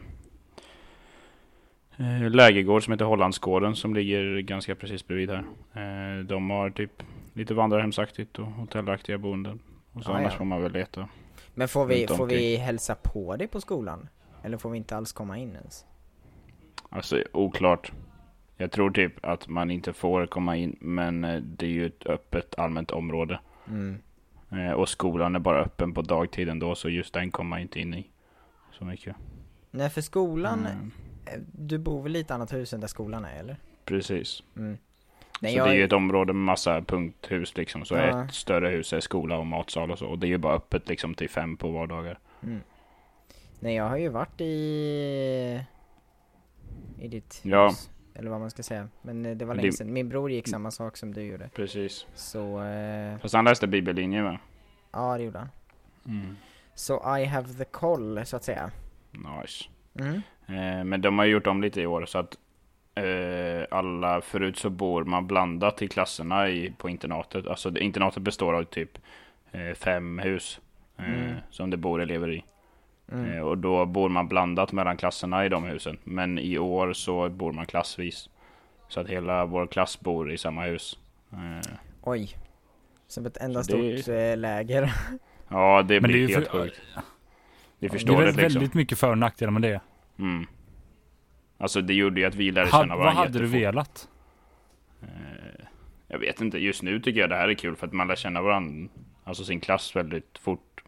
eh, 1.97 2.29
lägergård 2.29 2.83
som 2.83 2.91
heter 2.93 3.05
Hollandsgården 3.05 3.75
som 3.75 3.93
ligger 3.93 4.39
ganska 4.39 4.75
precis 4.75 5.07
bredvid 5.07 5.29
här. 5.29 5.43
Eh, 5.73 6.23
de 6.23 6.49
har 6.49 6.69
typ 6.69 7.03
lite 7.33 7.53
vandrarhemsaktigt 7.53 8.39
och 8.39 8.45
hotellaktiga 8.47 9.17
boenden. 9.17 9.59
Och 9.93 10.03
så 10.03 10.11
Ah, 10.11 10.17
annars 10.17 10.33
ja. 10.33 10.37
får 10.37 10.45
man 10.45 10.61
väl 10.61 10.71
leta. 10.71 11.09
Men 11.53 11.67
får 11.67 11.85
vi, 11.85 12.07
får 12.07 12.25
vi 12.25 12.55
hälsa 12.55 12.95
på 12.95 13.35
dig 13.35 13.47
på 13.47 13.61
skolan? 13.61 14.09
Eller 14.43 14.57
får 14.57 14.69
vi 14.69 14.77
inte 14.77 14.95
alls 14.97 15.11
komma 15.13 15.37
in 15.37 15.55
ens? 15.55 15.85
Alltså 16.89 17.23
oklart. 17.33 17.91
Jag 18.61 18.71
tror 18.71 18.91
typ 18.91 19.25
att 19.25 19.47
man 19.47 19.71
inte 19.71 19.93
får 19.93 20.25
komma 20.25 20.55
in 20.57 20.75
men 20.79 21.23
eh, 21.23 21.41
det 21.41 21.65
är 21.65 21.69
ju 21.69 21.85
ett 21.85 22.05
öppet 22.05 22.59
allmänt 22.59 22.91
område. 22.91 23.39
Mm. 23.67 23.97
Eh, 24.51 24.71
och 24.71 24.89
skolan 24.89 25.35
är 25.35 25.39
bara 25.39 25.59
öppen 25.61 25.93
på 25.93 26.01
dagtiden 26.01 26.59
då 26.59 26.75
så 26.75 26.89
just 26.89 27.13
den 27.13 27.31
kommer 27.31 27.49
man 27.49 27.59
inte 27.59 27.79
in 27.79 27.93
i 27.93 28.09
så 28.71 28.85
mycket. 28.85 29.15
Nej, 29.71 29.89
för 29.89 30.01
skolan, 30.01 30.59
Mm, 30.59 30.91
eh, 31.25 31.39
du 31.51 31.77
bor 31.77 32.03
väl 32.03 32.15
i 32.15 32.19
ett 32.19 32.31
annat 32.31 32.53
hus 32.53 32.73
än 32.73 32.79
där 32.81 32.87
skolan 32.87 33.25
är, 33.25 33.39
eller? 33.39 33.57
precis. 33.85 34.43
Mm. 34.57 34.77
Nej, 35.41 35.51
så 35.51 35.57
jag, 35.57 35.67
det 35.67 35.71
är 35.73 35.77
ju 35.77 35.83
ett 35.83 35.93
område 35.93 36.33
med 36.33 36.43
massa 36.45 36.81
punkthus 36.81 37.57
liksom. 37.57 37.85
Så 37.85 37.95
Ja. 37.95 38.23
ett 38.25 38.33
större 38.33 38.69
hus 38.69 38.93
är 38.93 38.99
skola 38.99 39.37
och 39.37 39.45
matsal 39.47 39.91
och 39.91 39.99
så. 39.99 40.07
Och 40.07 40.19
det 40.19 40.27
är 40.27 40.29
ju 40.29 40.37
bara 40.37 40.55
öppet 40.55 40.89
liksom 40.89 41.13
till 41.13 41.29
fem 41.29 41.57
på 41.57 41.71
vardagar. 41.71 42.19
mm. 42.43 42.59
Nej, 43.59 43.75
jag 43.75 43.89
har 43.89 43.97
ju 43.97 44.09
varit 44.09 44.41
i... 44.41 45.63
I 46.99 47.07
ditt 47.07 47.41
Ja. 47.43 47.67
hus. 47.67 47.89
Eller 48.19 48.29
vad 48.29 48.39
man 48.39 48.49
ska 48.49 48.63
säga. 48.63 48.87
Men 49.01 49.25
eh, 49.25 49.35
det 49.37 49.45
var 49.45 49.55
länge 49.55 49.71
sedan. 49.71 49.93
Min 49.93 50.09
bror 50.09 50.31
gick 50.31 50.47
samma 50.47 50.71
sak 50.71 50.97
som 50.97 51.13
du 51.13 51.21
gjorde. 51.21 51.49
Precis. 51.55 52.07
Så, 52.15 52.61
eh, 52.63 53.17
Fast 53.19 53.33
han 53.35 53.45
läste 53.45 53.67
bibellinje 53.67 54.21
med. 54.23 54.37
ja 54.91 55.17
det 55.17 55.23
gjorde 55.23 55.39
han. 55.39 55.49
Så 56.75 57.17
I 57.19 57.25
have 57.25 57.53
the 57.53 57.65
call, 57.65 58.25
så 58.25 58.35
att 58.35 58.43
säga. 58.43 58.71
Nice. 59.11 59.65
Mm. 59.99 60.21
Eh, 60.47 60.83
men 60.83 61.01
de 61.01 61.17
har 61.19 61.25
ju 61.25 61.31
gjort 61.31 61.47
om 61.47 61.61
lite 61.61 61.81
i 61.81 61.85
år 61.85 62.05
så 62.05 62.17
att 62.19 62.37
eh, 62.95 63.67
alla, 63.77 64.21
förut 64.21 64.57
så 64.57 64.69
bor 64.69 65.03
man 65.03 65.27
blandat 65.27 65.81
i 65.81 65.87
klasserna 65.87 66.49
i, 66.49 66.73
på 66.77 66.89
internatet. 66.89 67.47
Alltså 67.47 67.77
internatet 67.77 68.23
består 68.23 68.53
av 68.53 68.63
typ 68.63 68.97
eh, 69.51 69.73
fem 69.75 70.19
hus 70.19 70.59
eh, 70.97 71.05
Mm. 71.05 71.35
som 71.49 71.69
det 71.69 71.77
bor 71.77 72.01
elever 72.01 72.31
i. 72.31 72.43
Mm. 73.11 73.31
Eh, 73.33 73.41
och 73.41 73.57
då 73.57 73.85
bor 73.85 74.09
man 74.09 74.27
blandat 74.27 74.71
mellan 74.71 74.97
klasserna 74.97 75.45
i 75.45 75.49
de 75.49 75.63
husen. 75.63 75.97
Men 76.03 76.39
i 76.39 76.57
år 76.57 76.93
så 76.93 77.29
bor 77.29 77.51
man 77.53 77.65
klassvis. 77.65 78.29
Så 78.87 78.99
att 78.99 79.07
hela 79.07 79.45
vår 79.45 79.67
klass 79.67 79.99
bor 79.99 80.31
i 80.31 80.37
samma 80.37 80.63
hus. 80.63 80.99
Eh, 81.31 81.71
Oj. 82.03 82.35
Som 83.07 83.25
ett 83.25 83.37
enda 83.37 83.63
Så 83.63 83.77
det- 83.77 84.01
stort 84.03 84.15
eh, 84.15 84.37
läger. 84.37 84.93
ja, 85.49 85.81
det 85.87 85.87
Men 85.87 85.87
det 85.87 85.95
är 85.95 85.99
blir 85.99 86.27
ju 86.29 86.35
helt 86.35 86.47
för- 86.47 86.61
sjukt. 86.63 86.81
Ni 86.95 87.01
Det 87.79 87.85
är 87.85 87.89
förstår 87.89 88.15
väl 88.17 88.25
det 88.25 88.41
liksom. 88.41 88.59
väldigt 88.59 88.73
mycket 88.73 88.99
för 88.99 89.11
och 89.11 89.17
nackdelar 89.17 89.51
med 89.51 89.61
det. 89.61 89.81
Mm. 90.19 90.45
Alltså 91.57 91.81
det 91.81 91.93
gjorde 91.93 92.19
ju 92.21 92.25
att 92.27 92.35
vi 92.35 92.51
lärde 92.51 92.71
känna 92.71 92.87
vad 92.87 92.97
varandra 92.99 93.21
hade 93.23 93.31
du 93.39 93.45
jättefort. 93.45 93.61
velat? 93.61 94.07
Eh, 95.01 95.65
Jag 96.07 96.19
vet 96.19 96.41
inte, 96.41 96.57
just 96.57 96.83
nu 96.83 96.99
tycker 96.99 97.19
jag 97.19 97.29
det 97.29 97.35
här 97.35 97.47
är 97.49 97.53
kul 97.53 97.75
för 97.75 97.87
att 97.87 97.93
man 97.93 98.07
lär 98.07 98.15
känna 98.15 98.41
varandra, 98.41 98.89
alltså 99.23 99.43
sin 99.43 99.59
klass 99.59 99.95
väldigt 99.95 100.37
fort. 100.41 100.83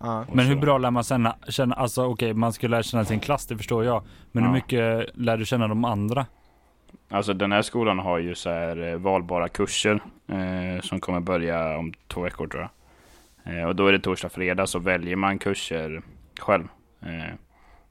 Ja. 0.00 0.24
och 0.28 0.36
Men 0.36 0.46
hur 0.46 0.56
bra 0.56 0.78
lär 0.78 0.90
man 0.90 1.02
känna, 1.02 1.36
känna 1.48 1.74
alltså 1.74 2.04
okej 2.04 2.34
man 2.34 2.52
ska 2.52 2.68
lära 2.68 2.82
känna 2.82 3.04
sin 3.04 3.20
klass, 3.20 3.46
det 3.46 3.56
förstår 3.56 3.84
jag. 3.84 4.02
Men 4.32 4.42
hur 4.44 4.50
Ja. 4.50 4.54
mycket 4.54 5.10
lär 5.16 5.36
du 5.36 5.44
känna 5.46 5.68
de 5.68 5.84
andra? 5.84 6.26
Alltså 7.10 7.32
den 7.34 7.52
här 7.52 7.62
skolan 7.62 7.98
har 7.98 8.18
ju 8.18 8.34
så 8.34 8.50
här 8.50 8.88
eh, 8.92 8.96
valbara 8.96 9.48
kurser 9.48 10.00
eh, 10.28 10.80
som 10.82 11.00
kommer 11.00 11.20
börja 11.20 11.78
om 11.78 11.92
två 12.08 12.20
veckor 12.20 12.46
tror 12.46 12.62
jag. 12.62 12.70
Eh, 13.58 13.64
och 13.68 13.76
då 13.76 13.86
är 13.86 13.92
det 13.92 13.98
torsdag, 13.98 14.28
fredag 14.28 14.66
så 14.66 14.78
väljer 14.78 15.16
man 15.16 15.38
kurser 15.38 16.02
själv. 16.40 16.68
Eh, 17.02 17.34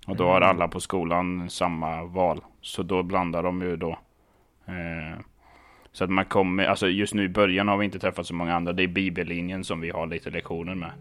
och 0.07 0.15
då 0.15 0.27
har 0.27 0.37
Mm. 0.41 0.49
alla 0.49 0.67
på 0.67 0.79
skolan 0.79 1.49
samma 1.49 2.03
val. 2.03 2.41
Så 2.61 2.83
då 2.83 3.03
blandar 3.03 3.43
de 3.43 3.61
ju 3.61 3.75
då. 3.77 3.99
Eh, 4.65 5.19
så 5.91 6.03
att 6.03 6.09
man 6.09 6.25
kommer, 6.25 6.65
alltså 6.65 6.87
just 6.87 7.13
nu 7.13 7.23
i 7.23 7.29
början 7.29 7.67
har 7.67 7.77
vi 7.77 7.85
inte 7.85 7.99
träffat 7.99 8.27
så 8.27 8.33
många 8.33 8.55
andra. 8.55 8.73
Det 8.73 8.83
är 8.83 8.87
bibellinjen 8.87 9.63
som 9.63 9.81
vi 9.81 9.89
har 9.89 10.07
lite 10.07 10.29
lektioner 10.29 10.75
med. 10.75 10.91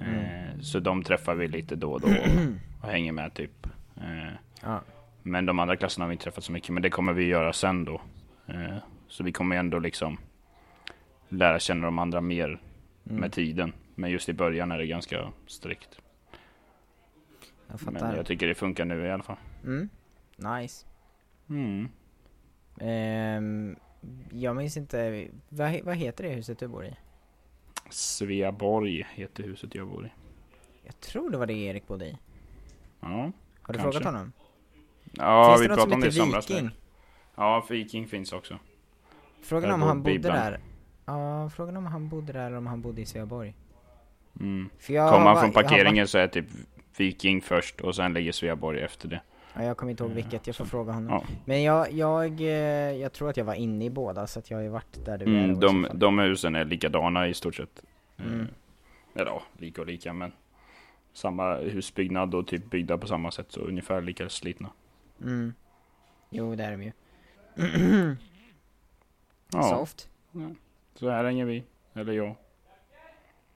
Eh, 0.00 0.60
så 0.60 0.80
de 0.80 1.02
träffar 1.02 1.34
vi 1.34 1.48
lite 1.48 1.76
då 1.76 1.92
och 1.92 2.00
då 2.00 2.08
och, 2.82 2.88
hänger 2.88 3.12
med 3.12 3.34
typ. 3.34 3.66
Eh, 3.96 4.32
ja. 4.62 4.80
men 5.22 5.46
de 5.46 5.58
andra 5.58 5.76
klasserna 5.76 6.04
har 6.04 6.08
vi 6.08 6.12
inte 6.12 6.24
träffat 6.24 6.44
så 6.44 6.52
mycket, 6.52 6.70
men 6.70 6.82
det 6.82 6.90
kommer 6.90 7.12
vi 7.12 7.24
göra 7.24 7.52
sen 7.52 7.84
då. 7.84 8.00
Eh, 8.46 8.76
så 9.08 9.24
vi 9.24 9.32
kommer 9.32 9.56
ändå 9.56 9.78
liksom 9.78 10.18
lära 11.28 11.58
känna 11.58 11.84
de 11.86 11.98
andra 11.98 12.20
mer 12.20 12.60
Mm. 13.10 13.20
med 13.20 13.32
tiden. 13.32 13.72
Men 13.94 14.10
just 14.10 14.28
i 14.28 14.32
början 14.32 14.72
är 14.72 14.78
det 14.78 14.86
ganska 14.86 15.32
strikt. 15.46 15.98
Jag 17.68 17.80
Men 17.84 17.94
fattar. 17.94 18.16
jag 18.16 18.26
tycker 18.26 18.46
det 18.46 18.54
funkar 18.54 18.84
nu 18.84 19.06
i 19.06 19.10
alla 19.10 19.22
fall. 19.22 19.36
Mm. 19.64 19.88
Nice. 20.36 20.86
Mm. 21.48 21.88
Ehm, 22.80 23.76
jag 24.32 24.56
minns 24.56 24.76
inte, 24.76 25.26
vad, 25.48 25.80
vad 25.84 25.96
heter 25.96 26.24
det 26.24 26.30
huset 26.30 26.58
du 26.58 26.68
bor 26.68 26.84
i? 26.84 26.96
Sveaborg 27.90 29.06
heter 29.14 29.42
huset 29.42 29.74
jag 29.74 29.88
bor 29.88 30.06
i. 30.06 30.10
Jag 30.84 31.00
tror 31.00 31.30
det 31.30 31.38
var 31.38 31.46
det 31.46 31.52
Erik 31.54 31.86
bodde 31.86 32.06
i. 32.06 32.18
Ja, 33.00 33.08
Har 33.08 33.72
du 33.72 33.78
Kanske. 33.78 33.82
frågat 33.82 34.04
honom? 34.04 34.32
ja 35.12 35.48
Finns 35.50 35.62
vi 35.62 35.74
pratade 35.74 35.94
om 35.94 36.00
det 36.00 36.06
i 36.06 36.12
somras. 36.12 36.50
Viking? 36.50 36.70
Ja, 37.34 37.66
Viking 37.70 38.06
finns 38.06 38.32
också. 38.32 38.58
Frågan 39.42 39.70
om 39.72 39.82
han 39.82 40.02
bodde 40.02 40.18
där. 40.18 40.60
Ja, 41.04 41.50
frågan 41.50 41.76
om 41.76 41.86
han 41.86 42.08
bodde 42.08 42.32
där 42.32 42.46
eller 42.46 42.56
om 42.56 42.66
han 42.66 42.82
bodde 42.82 43.00
i 43.00 43.06
Sveaborg. 43.06 43.54
Mm. 44.40 44.68
Kommer 44.86 45.08
har 45.08 45.40
från 45.40 45.52
parkeringen 45.52 46.08
så 46.08 46.18
är 46.18 46.28
typ 46.28 46.46
Viking 46.96 47.42
först 47.42 47.80
och 47.80 47.96
sen 47.96 48.12
ligger 48.12 48.32
Sveaborg 48.32 48.80
efter 48.80 49.08
det. 49.08 49.20
Ja, 49.56 49.64
jag 49.64 49.76
kommer 49.76 49.90
inte 49.90 50.02
ihåg 50.02 50.10
Ja, 50.10 50.14
vilket, 50.14 50.46
jag 50.46 50.56
får 50.56 50.64
så- 50.64 50.70
fråga 50.70 50.92
honom. 50.92 51.10
ja. 51.10 51.24
Men 51.44 51.62
jag, 51.62 51.92
jag, 51.92 52.40
eh, 52.40 52.46
jag 53.00 53.12
tror 53.12 53.30
att 53.30 53.36
jag 53.36 53.44
var 53.44 53.54
inne 53.54 53.84
i 53.84 53.90
båda 53.90 54.26
så 54.26 54.38
att 54.38 54.50
jag 54.50 54.58
har 54.58 54.62
ju 54.62 54.68
varit 54.68 55.04
där 55.04 55.18
du 55.18 55.24
är. 55.24 55.28
Mm, 55.44 55.50
i 55.50 55.54
de, 55.54 55.88
de 55.94 56.18
husen 56.18 56.54
är 56.54 56.64
likadana 56.64 57.28
i 57.28 57.34
stort 57.34 57.54
sett. 57.54 57.82
Eh, 58.16 58.24
Mm. 58.26 58.46
Eller 59.14 59.26
ja, 59.30 59.42
lika 59.58 59.80
och 59.80 59.86
lika 59.86 60.12
men 60.12 60.32
samma 61.12 61.54
husbyggnad 61.56 62.34
och 62.34 62.46
typ 62.46 62.70
byggda 62.70 62.98
på 62.98 63.06
samma 63.06 63.30
sätt 63.30 63.46
så 63.52 63.60
ungefär 63.60 64.00
lika 64.00 64.28
slitna. 64.28 64.70
Mm. 65.22 65.54
Jo, 66.30 66.54
det 66.54 66.64
är 66.64 66.70
de 66.70 66.82
ju. 66.82 66.92
Ja, 69.52 69.62
Soft. 69.62 70.08
så 70.94 71.10
här 71.10 71.24
hänger 71.24 71.44
vi. 71.44 71.64
Eller 71.94 72.12
jag. 72.12 72.34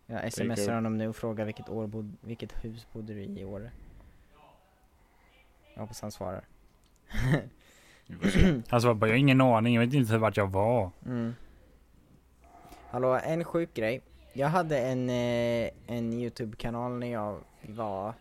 Jag 0.07 0.33
smsar 0.33 0.75
honom 0.75 0.99
nu 0.99 1.09
och 1.09 1.17
frågar 1.17 1.45
vilket, 1.45 1.69
år 1.69 1.87
bod, 1.87 2.17
vilket 2.21 2.65
hus 2.65 2.87
bodde 2.93 3.15
du 3.15 3.21
i 3.23 3.41
i 3.41 3.45
år? 3.45 3.71
Jag 5.75 5.81
hoppas 5.81 6.01
han 6.03 6.11
svarar. 6.11 6.45
Han 8.69 8.81
sa 8.81 8.95
bara, 8.95 9.07
jag 9.07 9.15
har 9.15 9.19
ingen 9.19 9.41
aning, 9.41 9.75
jag 9.75 9.87
vet 9.87 9.95
inte 9.95 10.19
vart 10.19 10.37
jag 10.37 10.51
var. 10.51 10.91
Mm. 11.07 11.35
Hallå, 12.91 13.21
en 13.25 13.45
sjuk 13.45 13.75
grej. 13.75 14.01
Jag 14.33 14.49
hade 14.49 14.79
en, 14.79 15.11
eh, 15.11 15.71
en 15.87 16.13
YouTube-kanal 16.13 16.99
när 16.99 17.13
jag 17.13 17.39
var 17.63 18.15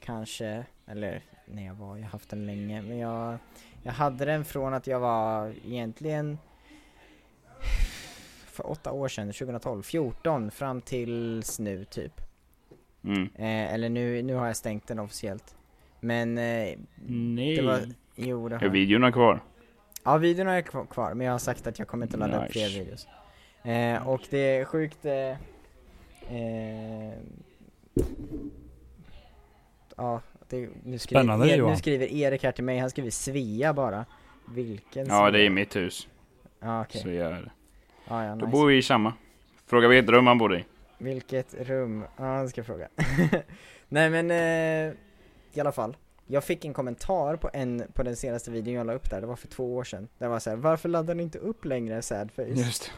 kanske, 0.00 0.64
eller 0.86 1.22
när 1.46 1.66
jag 1.66 1.74
var, 1.74 1.96
jag 1.96 2.04
har 2.04 2.10
haft 2.10 2.30
den 2.30 2.46
länge, 2.46 2.82
men 2.82 2.98
jag, 2.98 3.38
jag 3.82 3.92
hade 3.92 4.24
den 4.24 4.44
från 4.44 4.74
att 4.74 4.86
jag 4.86 5.00
var 5.00 5.54
egentligen 5.64 6.38
för 8.46 8.70
åtta 8.70 8.92
år 8.92 9.08
sedan, 9.08 9.32
2012, 9.32 9.82
14 9.82 10.50
fram 10.50 10.80
tills 10.80 11.58
nu 11.58 11.84
typ. 11.84 12.20
Mm. 13.04 13.22
Eh, 13.22 13.74
eller 13.74 13.88
nu, 13.88 14.22
nu 14.22 14.34
har 14.34 14.46
jag 14.46 14.56
stängt 14.56 14.86
den 14.86 14.98
officiellt. 14.98 15.57
Men 16.00 16.38
eh, 16.38 16.78
Nej. 17.06 17.56
det 17.56 17.62
var, 17.62 17.80
jo 18.16 18.48
det 18.48 18.56
har 18.56 18.62
Är 18.62 18.68
videorna 18.68 19.12
kvar? 19.12 19.40
Ja, 20.04 20.16
videon 20.18 20.46
har 20.46 20.54
jag 20.54 20.66
kvar- 20.66 21.14
men 21.14 21.26
jag 21.26 21.34
har 21.34 21.38
sagt 21.38 21.66
att 21.66 21.78
jag 21.78 21.88
kommer 21.88 22.06
inte 22.06 22.16
ladda 22.16 22.36
upp 22.36 22.54
Nice. 22.54 22.68
fler 22.68 22.78
videos. 22.84 23.06
Eh, 23.62 24.08
och 24.08 24.20
det 24.30 24.38
är 24.56 24.64
sjukt... 24.64 25.04
Eh, 25.04 25.12
eh, 26.36 27.14
ja, 29.96 30.20
det, 30.48 30.68
nu, 30.84 30.98
skriver, 30.98 30.98
Spännande, 31.22 31.50
er, 31.50 31.62
nu 31.62 31.76
skriver 31.76 32.06
Erik 32.12 32.42
här 32.44 32.52
till 32.52 32.64
mig, 32.64 32.78
han 32.78 32.90
skriver 32.90 33.10
Svea 33.10 33.72
bara. 33.72 34.04
Vilken 34.54 35.06
Ja, 35.08 35.30
det 35.30 35.38
är 35.38 35.42
Svea? 35.42 35.50
mitt 35.50 35.76
hus. 35.76 36.08
Ja, 36.60 36.80
okej. 36.82 37.00
Så 37.02 37.08
jag 37.10 37.32
är... 37.32 37.52
Ja, 38.08 38.24
ja, 38.24 38.30
Då 38.30 38.46
nice. 38.46 38.48
bor 38.58 38.66
vi 38.66 38.76
i 38.76 38.82
samma. 38.82 39.12
Fråga 39.66 39.88
vilket 39.88 40.10
rum 40.10 40.26
han 40.26 40.38
bor 40.38 40.56
i. 40.56 40.64
Vilket 40.98 41.54
rum? 41.54 42.04
Ja, 42.16 42.42
det 42.42 42.48
ska 42.48 42.58
jag 42.58 42.66
fråga. 42.66 42.88
Nej 43.88 44.10
men, 44.10 44.30
eh, 44.30 44.94
i 45.52 45.60
alla 45.60 45.72
fall. 45.72 45.96
Jag 46.26 46.44
fick 46.44 46.64
en 46.64 46.72
kommentar 46.74 47.36
på 47.36 47.50
en, 47.52 47.82
på 47.94 48.02
den 48.02 48.16
senaste 48.16 48.50
videon 48.50 48.74
jag 48.74 48.86
la 48.86 48.92
upp 48.92 49.10
där, 49.10 49.20
det 49.20 49.26
var 49.26 49.36
för 49.36 49.48
två 49.48 49.76
år 49.76 49.84
sedan. 49.84 50.08
Det 50.18 50.28
var 50.28 50.38
så 50.38 50.50
här, 50.50 50.56
varför 50.56 50.88
laddar 50.88 51.14
ni 51.14 51.22
inte 51.22 51.38
upp 51.38 51.64
längre 51.64 52.02
Sadface? 52.02 52.48
Just 52.48 52.92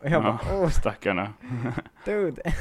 Och 0.00 0.06
jag 0.06 0.12
Ja. 0.12 0.20
bara, 0.50 0.62
åh 0.62 0.68
Stackarna. 0.68 1.32
dude. 2.04 2.42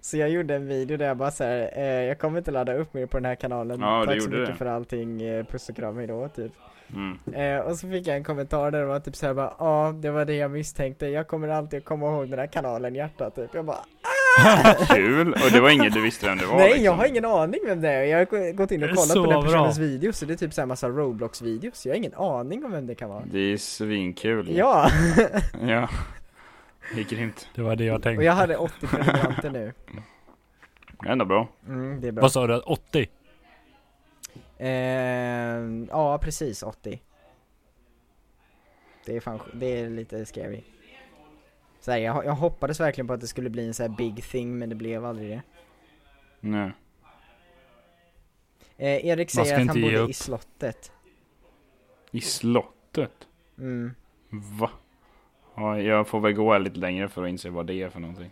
Så 0.00 0.16
jag 0.16 0.28
gjorde 0.30 0.54
en 0.54 0.66
video 0.66 0.96
där 0.96 1.06
jag 1.06 1.16
bara 1.16 1.30
såhär, 1.30 1.70
eh, 1.76 1.84
jag 1.84 2.18
kommer 2.18 2.38
inte 2.38 2.50
ladda 2.50 2.74
upp 2.74 2.94
mer 2.94 3.06
på 3.06 3.16
den 3.16 3.24
här 3.24 3.34
kanalen. 3.34 3.80
Ja, 3.80 4.04
Tack 4.06 4.22
så 4.22 4.28
mycket 4.30 4.46
det. 4.46 4.54
för 4.54 4.66
allting, 4.66 5.22
eh, 5.22 5.44
puss 5.44 5.68
och 5.68 5.76
kram, 5.76 5.96
hejdå 5.96 6.28
typ. 6.28 6.52
Mm. 6.94 7.18
Eh, 7.34 7.60
och 7.66 7.76
så 7.78 7.88
fick 7.90 8.06
jag 8.06 8.16
en 8.16 8.24
kommentar 8.24 8.70
där 8.70 8.80
det 8.80 8.86
var 8.86 9.00
typ 9.00 9.16
såhär 9.16 9.34
bara, 9.34 9.54
ja 9.58 9.92
det 10.00 10.10
var 10.10 10.24
det 10.24 10.34
jag 10.34 10.50
misstänkte, 10.50 11.06
jag 11.06 11.28
kommer 11.28 11.48
alltid 11.48 11.84
komma 11.84 12.06
ihåg 12.06 12.30
den 12.30 12.38
här 12.38 12.46
kanalen 12.46 12.94
hjärta 12.94 13.30
typ. 13.30 13.54
Jag 13.54 13.64
bara, 13.64 13.78
Kul! 14.94 15.32
Och 15.32 15.50
det 15.52 15.60
var 15.60 15.70
inget 15.70 15.92
du 15.94 16.00
visste 16.02 16.26
vem 16.26 16.38
det 16.38 16.46
var 16.46 16.56
nej 16.56 16.66
liksom. 16.68 16.84
jag 16.84 16.92
har 16.92 17.06
ingen 17.06 17.24
aning 17.24 17.60
vem 17.66 17.80
det 17.80 17.88
är, 17.88 18.02
jag 18.04 18.18
har 18.18 18.24
gå- 18.24 18.52
gått 18.52 18.70
in 18.70 18.82
och 18.82 18.88
kollat 18.88 19.08
så 19.08 19.24
på 19.24 19.30
den 19.30 19.40
bra. 19.40 19.50
personens 19.50 19.78
video 19.78 20.12
så 20.12 20.24
det 20.26 20.32
är 20.32 20.36
typ 20.36 20.54
såhär 20.54 20.66
massa 20.66 20.88
Roblox-videos, 20.88 21.86
jag 21.86 21.92
har 21.92 21.96
ingen 21.96 22.14
aning 22.14 22.64
om 22.64 22.72
vem 22.72 22.86
det 22.86 22.94
kan 22.94 23.08
vara. 23.10 23.22
Det 23.30 23.38
är 23.38 23.56
svinkul. 23.56 24.56
Ja! 24.56 24.90
Ja. 25.66 25.88
Det 26.94 27.00
är 27.00 27.04
grymt. 27.04 27.48
Det 27.54 27.62
var 27.62 27.76
det 27.76 27.84
jag 27.84 27.96
och 27.96 28.02
tänkte. 28.02 28.24
jag 28.24 28.32
hade 28.32 28.56
80 28.56 28.86
prenumeranter 28.86 29.50
nu. 29.50 29.72
Ändå 31.06 31.24
bra. 31.24 31.48
Mm, 31.68 32.00
det 32.00 32.08
är 32.08 32.12
bra. 32.12 32.22
Vad 32.22 32.32
sa 32.32 32.46
du? 32.46 32.58
80? 32.58 33.08
Eh, 34.58 34.68
ja, 35.90 36.18
precis 36.18 36.62
80. 36.62 37.00
Det 39.06 39.16
är 39.16 39.20
fan, 39.20 39.40
det 39.52 39.80
är 39.80 39.90
lite 39.90 40.26
scary. 40.26 40.60
Så 41.88 41.92
här, 41.92 41.98
jag, 41.98 42.24
jag 42.24 42.32
hoppades 42.32 42.80
verkligen 42.80 43.06
på 43.06 43.12
att 43.14 43.20
det 43.20 43.26
skulle 43.26 43.50
bli 43.50 43.66
en 43.66 43.74
så 43.74 43.82
här 43.82 43.88
big 43.90 44.22
thing, 44.24 44.58
men 44.58 44.68
det 44.68 44.74
blev 44.74 45.04
aldrig 45.04 45.30
det. 45.30 45.42
Nej. 46.40 46.72
Eh, 48.76 49.06
Erik 49.06 49.34
Man 49.36 49.44
säger 49.44 49.44
ska 49.44 49.54
att 49.54 49.68
han 49.68 49.76
inte 49.76 49.78
ge 49.78 49.84
bodde 49.84 49.98
upp. 49.98 50.10
i 50.10 50.12
slottet. 50.12 50.92
I 52.10 52.20
slottet? 52.20 53.12
Mm. 53.58 53.94
Va? 54.30 54.70
Ja, 55.56 55.80
jag 55.80 56.08
får 56.08 56.20
väl 56.20 56.32
gå 56.32 56.58
lite 56.58 56.78
längre 56.78 57.08
för 57.08 57.22
att 57.24 57.28
inse 57.30 57.50
vad 57.50 57.66
det 57.66 57.74
är 57.74 57.88
för 57.88 58.00
någonting. 58.00 58.30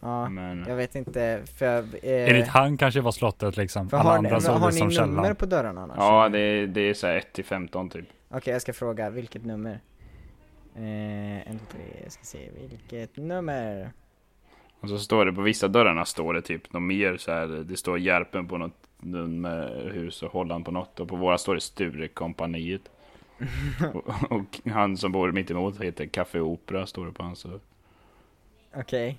Ja, 0.00 0.28
Men... 0.28 0.64
jag 0.68 0.76
vet 0.76 0.94
inte, 0.94 1.42
för... 1.58 1.84
Enligt 2.02 2.46
Eh, 2.46 2.52
han 2.52 2.76
kanske 2.76 3.00
var 3.00 3.12
slottet 3.12 3.56
liksom. 3.56 3.88
för 3.90 3.96
Alla 3.96 4.10
har, 4.10 4.22
ni, 4.22 4.28
andra 4.28 4.40
såg 4.40 4.54
har 4.54 4.70
det 4.70 4.74
ni 4.74 4.78
som 4.78 5.06
nummer 5.06 5.22
källan. 5.22 5.36
på 5.36 5.46
dörrarna 5.46 5.82
annars? 5.82 5.96
Ja, 5.98 6.28
det 6.28 6.38
är, 6.38 6.66
det 6.66 6.80
är 6.80 6.94
så 6.94 7.06
här 7.06 7.16
1 7.16 7.32
till 7.32 7.44
15 7.44 7.90
typ. 7.90 8.06
Okej, 8.28 8.52
jag 8.52 8.62
ska 8.62 8.72
fråga, 8.72 9.10
vilket 9.10 9.44
nummer? 9.44 9.80
Eh, 10.78 11.50
en, 11.50 11.58
två, 11.58 11.64
tre, 11.72 11.82
jag 12.02 12.12
ska 12.12 12.24
se, 12.24 12.50
vilket 12.70 13.16
nummer? 13.16 13.90
Och 14.80 14.88
så 14.88 14.98
står 14.98 15.26
det 15.26 15.32
på 15.32 15.42
vissa 15.42 15.68
dörrarna 15.68 16.04
står 16.04 16.34
det 16.34 16.42
typ 16.42 16.72
något 16.72 16.82
mer 16.82 17.16
så 17.16 17.32
här. 17.32 17.46
Det 17.46 17.76
står 17.76 17.98
Järpen 17.98 18.48
på 18.48 18.58
något 18.58 18.88
nummerhus 18.98 20.22
och 20.22 20.32
Holland 20.32 20.64
på 20.64 20.70
något. 20.70 21.00
Och 21.00 21.08
på 21.08 21.16
våra 21.16 21.38
står 21.38 21.54
det 21.54 21.60
Sturekompaniet. 21.60 22.82
och, 23.94 24.32
och 24.32 24.60
han 24.72 24.96
som 24.96 25.12
bor 25.12 25.32
mitt 25.32 25.50
emot 25.50 25.80
heter 25.80 26.06
Café 26.06 26.40
Opera 26.40 26.86
står 26.86 27.06
det 27.06 27.12
på 27.12 27.22
hans. 27.22 27.46
Okej. 28.74 29.18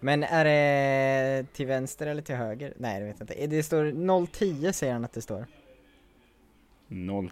Men 0.00 0.22
är 0.22 0.44
det 0.44 1.46
till 1.52 1.66
vänster 1.66 2.06
eller 2.06 2.22
till 2.22 2.34
höger? 2.34 2.74
Nej, 2.76 3.00
det 3.00 3.06
vet 3.06 3.16
jag 3.20 3.30
inte. 3.30 3.46
Det 3.56 3.62
står 3.62 4.26
010 4.26 4.72
säger 4.72 4.92
han 4.92 5.04
att 5.04 5.12
det 5.12 5.22
står. 5.22 5.46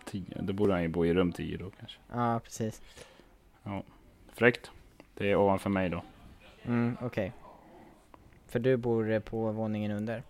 010. 0.05 0.25
Då 0.41 0.53
borde 0.53 0.73
han 0.73 0.83
ju 0.83 0.89
bo 0.89 1.07
i 1.07 1.15
rum 1.15 1.33
10 1.33 1.57
då 1.57 1.71
kanske. 1.71 1.99
Ja, 2.13 2.41
precis. 2.45 2.83
Fräckt. 4.35 4.71
Det 5.15 5.31
är 5.31 5.37
ovanför 5.37 5.71
mig 5.71 5.89
då. 5.89 6.03
Mm, 6.63 6.97
okej. 7.01 7.33
För 8.49 8.59
du 8.59 8.77
bor 8.77 9.11
eh, 9.11 9.21
på 9.21 9.53
våningen 9.53 9.91
under. 9.91 10.23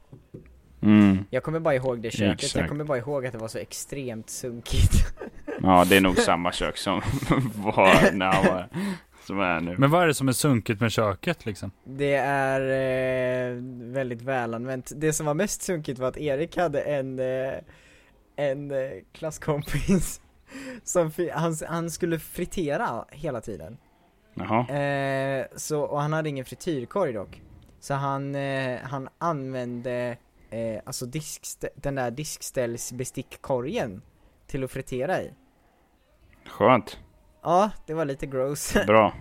Mm. 0.81 1.25
Jag 1.31 1.43
kommer 1.43 1.61
bara 1.61 1.75
ihåg 1.75 2.01
det 2.01 2.11
köket, 2.11 2.27
jag 2.27 2.33
Exakt. 2.33 2.69
kommer 2.69 2.85
bara 2.85 2.99
ihåg 2.99 3.27
att 3.27 3.33
det 3.33 3.39
var 3.39 3.49
så 3.49 3.59
extremt 3.59 4.31
sunkigt. 4.31 4.93
Ja, 5.63 5.85
det 5.89 5.97
är 5.97 6.01
nog 6.01 6.19
samma 6.19 6.53
kök 6.53 6.77
som 6.77 6.95
var 7.55 8.13
när 8.13 8.33
han 8.33 8.45
var 8.45 8.69
som 9.25 9.41
är 9.41 9.61
nu. 9.61 9.77
Men 9.79 9.91
vad 9.91 10.03
är 10.03 10.07
det 10.07 10.15
som 10.15 10.29
är 10.29 10.33
sunkigt 10.33 10.81
med 10.81 10.93
köket 10.93 11.47
liksom? 11.47 11.71
Det 11.85 12.15
är 12.15 12.61
eh, 12.61 13.57
väldigt 13.93 14.23
välanvänt. 14.23 14.93
Det 14.97 15.13
som 15.13 15.27
var 15.27 15.35
mest 15.35 15.63
sunkigt 15.63 15.99
var 15.99 16.09
att 16.09 16.17
Erik 16.17 16.57
hade 16.57 16.81
en, 16.81 17.19
eh, 17.19 17.53
en 18.37 18.71
eh, 18.71 18.91
klasskompis 19.13 20.21
som, 20.85 21.11
han, 21.35 21.55
han 21.69 21.91
skulle 21.91 22.19
fritera 22.19 23.05
hela 23.11 23.41
tiden. 23.41 23.77
Jaha. 24.35 24.69
Eh, 24.77 25.47
så, 25.57 25.81
och 25.83 26.01
han 26.01 26.13
hade 26.13 26.29
ingen 26.29 26.45
frityrkorg 26.45 27.13
dock. 27.13 27.43
Så 27.81 27.95
han, 27.95 28.35
eh, 28.35 28.79
han 28.83 29.09
använde 29.19 30.17
eh, 30.51 30.81
alltså 30.85 31.07
diskstä- 31.07 31.69
den 31.77 31.95
där 31.95 32.11
diskställsbestickkorgen 32.11 34.03
till 34.47 34.65
att 34.65 34.71
fritera 34.71 35.23
i. 35.23 35.31
Skönt. 36.47 36.99
Ja, 37.43 37.71
det 37.87 37.95
var 37.95 38.05
lite 38.05 38.27
gross. 38.27 38.77
Bra. 38.87 39.15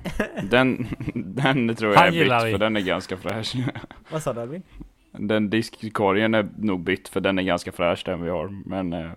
Den, 0.49 0.87
den 1.15 1.75
tror 1.75 1.93
jag 1.93 1.99
Han 1.99 2.07
är 2.07 2.11
bytt 2.11 2.47
vi. 2.47 2.51
för 2.51 2.57
den 2.57 2.75
är 2.75 2.81
ganska 2.81 3.17
fräsch. 3.17 3.55
Vad 4.11 4.23
sa 4.23 4.33
du 4.33 4.41
Albin? 4.41 4.63
Den 5.11 5.49
diskkorgen 5.49 6.33
är 6.33 6.49
nog 6.57 6.79
bytt 6.83 7.07
för 7.07 7.19
den 7.19 7.39
är 7.39 7.43
ganska 7.43 7.71
fräsch 7.71 8.03
den 8.05 8.21
vi 8.23 8.29
har. 8.29 8.47
Men, 8.69 8.93
eh, 8.93 9.11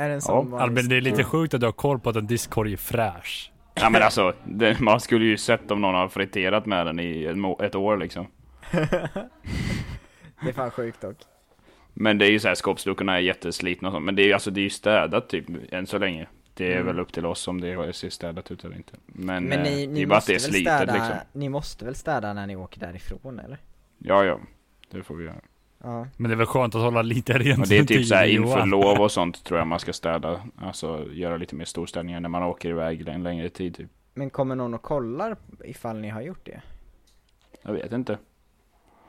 Är 0.00 0.08
det 0.08 0.14
en 0.14 0.20
Ja, 0.26 0.58
Albin, 0.60 0.88
det 0.88 0.96
är 0.96 1.00
lite 1.00 1.24
sjukt 1.24 1.54
att 1.54 1.60
du 1.60 1.66
har 1.66 1.72
koll 1.72 2.00
på 2.00 2.10
att 2.10 2.16
en 2.16 2.26
diskkorg 2.26 2.72
är 2.72 2.76
fräsch. 2.76 3.52
ja 3.74 3.90
men 3.90 4.02
alltså, 4.02 4.32
det, 4.44 4.80
man 4.80 5.00
skulle 5.00 5.24
ju 5.24 5.36
sett 5.36 5.70
om 5.70 5.80
någon 5.80 5.94
har 5.94 6.08
friterat 6.08 6.66
med 6.66 6.86
den 6.86 7.00
i 7.00 7.24
ett, 7.60 7.74
år 7.74 7.96
liksom. 7.96 8.26
Det 10.42 10.48
är 10.48 10.52
fan 10.52 10.70
sjukt 10.70 11.00
dock. 11.00 11.16
Men 11.94 12.18
det 12.18 12.26
är 12.26 12.30
ju 12.30 12.38
så 12.38 12.48
här, 12.48 12.54
skåpsluckorna 12.54 13.16
är 13.16 13.20
jätteslitna 13.20 13.88
och 13.88 13.92
sånt. 13.94 14.04
Men 14.04 14.16
det 14.16 14.22
är 14.22 14.26
ju 14.26 14.32
alltså, 14.32 14.50
det 14.50 14.60
är 14.60 14.62
ju 14.62 14.70
städat 14.70 15.28
typ 15.28 15.44
än 15.72 15.86
så 15.86 15.98
länge. 15.98 16.26
Det 16.54 16.66
är 16.66 16.72
Mm. 16.72 16.86
väl 16.86 17.00
upp 17.00 17.12
till 17.12 17.26
oss 17.26 17.48
om 17.48 17.60
det 17.60 17.92
ser 17.96 18.10
städat 18.10 18.50
ut 18.50 18.64
eller 18.64 18.76
inte. 18.76 18.92
Men, 19.06 19.44
Men 19.44 19.58
eh, 19.58 19.64
ni, 19.64 19.86
det 19.86 19.92
ni 19.92 20.02
är 20.02 20.06
bara 20.06 20.16
att 20.18 20.28
måste 20.28 20.32
det 20.32 20.36
är 20.36 20.40
väl 20.40 20.50
slitet 20.50 20.76
städa, 20.76 20.92
liksom. 20.92 21.16
ni 21.32 21.48
måste 21.48 21.84
väl 21.84 21.94
städa 21.94 22.32
när 22.32 22.46
ni 22.46 22.56
åker 22.56 22.80
därifrån 22.80 23.38
eller? 23.38 23.58
Ja, 23.98 24.24
ja. 24.24 24.40
Det 24.90 25.02
får 25.02 25.14
vi 25.14 25.24
göra. 25.24 25.36
Ja. 25.82 26.06
Men 26.16 26.28
det 26.30 26.34
är 26.34 26.36
väl 26.36 26.46
skönt 26.46 26.74
att 26.74 26.82
hålla 26.82 27.02
lite 27.02 27.38
rent 27.38 27.60
Och 27.60 27.68
det 27.68 27.78
är 27.78 27.84
typ 27.84 28.06
så 28.06 28.14
här 28.14 28.26
i, 28.26 28.34
inför 28.34 28.66
lov 28.66 29.00
och 29.00 29.12
sånt 29.18 29.44
tror 29.44 29.58
jag 29.58 29.66
man 29.66 29.80
ska 29.80 29.92
städa. 29.92 30.40
Alltså 30.56 31.06
göra 31.12 31.36
lite 31.36 31.54
mer 31.54 31.64
storstädningar 31.64 32.20
när 32.20 32.28
man 32.28 32.42
åker 32.42 32.68
iväg 32.68 33.08
en 33.08 33.22
längre 33.22 33.48
tid 33.48 33.76
typ. 33.76 33.90
Men 34.14 34.30
kommer 34.30 34.54
någon 34.54 34.74
och 34.74 34.82
kollar 34.82 35.36
ifall 35.64 36.00
ni 36.00 36.08
har 36.08 36.20
gjort 36.20 36.44
det? 36.44 36.62
Jag 37.62 37.72
vet 37.72 37.92
inte. 37.92 38.18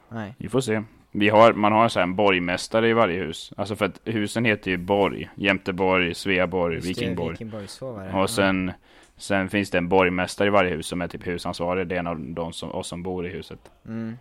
Nej. 0.10 0.36
Vi 0.38 0.49
får 0.49 0.62
se. 0.62 0.84
Vi 1.12 1.29
har, 1.29 1.53
man 1.53 1.71
har 1.71 1.89
så 1.89 1.99
här 1.99 2.03
en 2.03 2.15
borgmästare 2.15 2.89
i 2.89 2.93
varje 2.93 3.19
hus. 3.19 3.53
Alltså 3.57 3.75
för 3.75 3.86
att 3.86 4.01
husen 4.03 4.45
heter 4.45 4.71
ju 4.71 4.77
Borg. 4.77 5.29
Jämteborg, 5.36 6.15
Sveaborg, 6.15 6.75
Just 6.75 6.88
Vikingborg. 6.88 7.31
Vikingborg, 7.31 7.67
så 7.67 7.91
var 7.91 8.03
det. 8.03 8.13
Och 8.13 8.29
sen, 8.29 8.71
sen 9.17 9.49
finns 9.49 9.69
det 9.69 9.77
en 9.77 9.89
borgmästare 9.89 10.47
i 10.47 10.51
varje 10.51 10.69
hus 10.75 10.88
som 10.88 11.01
är 11.01 11.07
typ 11.07 11.27
husansvarig. 11.27 11.88
Det 11.88 11.95
är 11.95 11.99
en 11.99 12.07
av 12.07 12.19
de 12.19 12.53
som, 12.53 12.71
oss 12.71 12.88
som 12.88 13.03
bor 13.03 13.27
i 13.27 13.29
huset. 13.29 13.60
Ja. 13.84 13.89
Mm. 13.89 14.17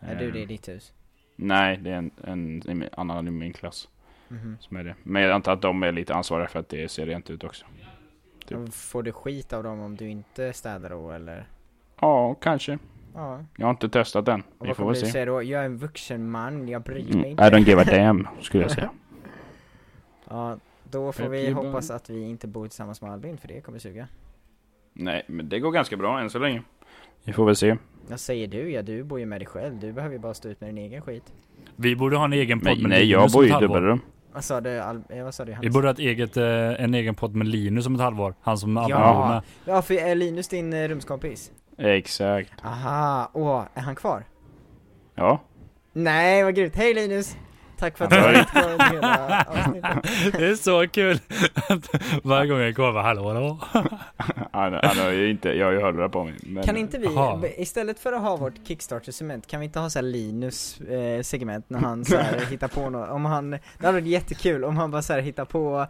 Är 0.00 0.14
du 0.14 0.30
det 0.30 0.38
i 0.38 0.42
Eh, 0.42 0.48
ditt 0.48 0.68
hus? 0.68 0.92
Nej, 1.36 1.76
det 1.76 1.90
är 1.90 1.96
en, 1.96 2.10
en, 2.24 2.62
en 2.68 2.88
annan 2.96 3.28
i 3.28 3.30
min 3.30 3.52
klass 3.52 3.88
Mhm. 4.28 4.56
som 4.60 4.76
är 4.76 4.84
det. 4.84 4.94
Men 5.02 5.22
jag 5.22 5.30
antar 5.32 5.52
att 5.52 5.62
de 5.62 5.82
är 5.82 5.92
lite 5.92 6.14
ansvariga 6.14 6.48
för 6.48 6.58
att 6.60 6.68
det 6.68 6.90
ser 6.90 7.06
rent 7.06 7.30
ut 7.30 7.44
också. 7.44 7.66
Typ. 8.46 8.74
Får 8.74 9.02
du 9.02 9.12
skit 9.12 9.52
av 9.52 9.62
dem 9.62 9.80
om 9.80 9.96
du 9.96 10.08
inte 10.08 10.52
städar 10.52 10.90
då 10.90 11.10
eller? 11.10 11.48
Ja, 12.00 12.34
kanske. 12.34 12.78
Ja. 13.14 13.44
Jag 13.56 13.66
har 13.66 13.70
inte 13.70 13.88
testat. 13.88 14.28
Och 14.28 14.66
Vi 14.66 14.74
får 14.74 14.86
väl 14.86 14.96
se. 14.96 15.06
säga 15.06 15.24
då? 15.24 15.42
Jag 15.42 15.60
är 15.60 15.66
en 15.66 15.76
vuxen 15.78 16.30
man, 16.30 16.68
jag 16.68 16.82
bryr 16.82 17.06
Mm, 17.06 17.18
mig 17.20 17.28
I 17.28 17.30
inte. 17.30 17.42
don't 17.50 17.58
give 17.68 17.82
a 17.82 17.84
damn, 17.84 18.28
skulle 18.40 18.62
jag 18.64 18.70
säga. 18.72 18.90
Ja, 20.28 20.58
då 20.90 21.12
får 21.12 21.28
vi 21.28 21.50
hoppas 21.50 21.90
att 21.90 22.10
vi 22.10 22.20
inte 22.22 22.46
bor 22.46 22.66
tillsammans 22.68 23.02
med 23.02 23.12
Albin 23.12 23.38
för 23.38 23.48
det 23.48 23.60
kommer 23.60 23.78
suga. 23.78 24.08
Nej, 24.92 25.24
men 25.26 25.48
det 25.48 25.60
går 25.60 25.70
ganska 25.70 25.96
bra 25.96 26.20
än 26.20 26.30
så 26.30 26.38
länge. 26.38 26.62
Vi 27.24 27.32
får 27.32 27.46
väl 27.46 27.56
se. 27.56 27.76
Vad 28.08 28.20
säger 28.20 28.46
du? 28.48 28.70
Ja, 28.70 28.82
du 28.82 29.04
bor 29.04 29.20
ju 29.20 29.26
med 29.26 29.40
dig 29.40 29.46
själv. 29.46 29.78
Du 29.80 29.92
behöver 29.92 30.12
ju 30.14 30.18
bara 30.20 30.34
stå 30.34 30.48
ut 30.48 30.60
med 30.60 30.68
din 30.74 30.78
egen 30.78 31.02
skit. 31.02 31.32
Vi 31.76 31.96
borde 31.96 32.16
ha 32.16 32.24
en 32.24 32.32
egen 32.32 32.60
podd 32.60 32.80
med 32.82 32.90
nej, 32.90 33.04
Linus 33.04 33.12
jag 33.12 33.30
bor 33.30 33.44
ju 33.44 33.56
i 33.56 33.60
dubbelrum. 33.60 34.00
Vad 34.32 34.44
sa 34.44 34.60
du, 34.60 34.80
Al 34.80 35.02
eh, 35.08 35.24
vad 35.24 35.34
sa 35.34 35.44
du 35.44 35.56
Vi 35.62 35.70
borde 35.70 35.86
ha 35.86 35.92
ett 35.92 35.98
eget, 35.98 36.36
eh, 36.36 36.82
en 36.84 36.94
egen 36.94 37.14
podd 37.14 37.34
med 37.34 37.46
Linus 37.46 37.86
om 37.86 37.94
ett 37.94 38.00
halvår. 38.00 38.34
Han 38.40 38.58
som 38.58 38.76
Ja. 38.76 39.14
bor 39.14 39.28
med. 39.28 39.42
Ja, 39.64 39.82
för 39.82 39.94
är 39.94 40.14
Linus 40.14 40.48
din 40.48 40.72
eh, 40.72 40.88
rumskompis? 40.88 41.52
Exakt. 41.78 42.52
Aha, 42.64 43.30
åh, 43.32 43.64
är 43.74 43.80
han 43.80 43.94
kvar? 43.94 44.24
Ja. 45.14 45.40
Nej, 45.92 46.44
vad 46.44 46.54
grymt. 46.54 46.76
Hej 46.76 46.94
Linus! 46.94 47.36
Tack 47.78 47.98
för 47.98 48.04
att 48.04 48.10
du 48.10 48.16
har 48.16 48.32
varit 48.32 48.48
under 48.56 48.90
hela 48.92 49.44
avsnittet. 49.48 50.32
Det 50.38 50.46
är 50.46 50.54
så 50.54 50.88
kul! 50.88 51.18
att 51.68 51.90
Varje 52.24 52.50
gång 52.50 52.60
jag 52.60 52.76
kommer, 52.76 53.00
hallå 53.00 53.28
hallå. 53.32 53.58
Han, 54.52 54.72
han 54.82 54.98
har 54.98 55.10
ju 55.10 55.30
inte, 55.30 55.48
jag 55.48 55.66
har 55.66 55.72
ju 55.72 55.80
hörlurar 55.80 56.08
på 56.08 56.24
mig. 56.24 56.34
Men, 56.42 56.64
Kan 56.64 56.76
inte 56.76 56.98
vi, 56.98 57.06
Aha. 57.06 57.42
istället 57.56 57.98
för 57.98 58.12
att 58.12 58.22
ha 58.22 58.36
vårt 58.36 58.54
Kickstarter-segment, 58.66 59.46
kan 59.46 59.60
vi 59.60 59.66
inte 59.66 59.78
ha 59.78 59.90
så 59.90 59.98
här 59.98 60.04
Linus 60.06 60.80
eh, 60.80 61.22
segment 61.22 61.70
när 61.70 61.78
han 61.78 62.04
så 62.04 62.16
här 62.16 62.40
hittar 62.50 62.68
på 62.68 62.90
något, 62.90 63.10
om 63.10 63.24
han, 63.24 63.50
det 63.50 63.60
hade 63.80 63.92
varit 63.92 64.06
jättekul 64.06 64.64
om 64.64 64.76
han 64.76 64.90
bara 64.90 65.02
så 65.02 65.12
här 65.12 65.20
hittar 65.20 65.44
på 65.44 65.86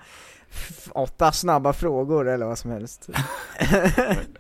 åtta 0.93 1.33
snabba 1.33 1.73
frågor 1.73 2.29
eller 2.29 2.47
vad 2.47 2.59
som 2.59 2.71
helst. 2.71 3.09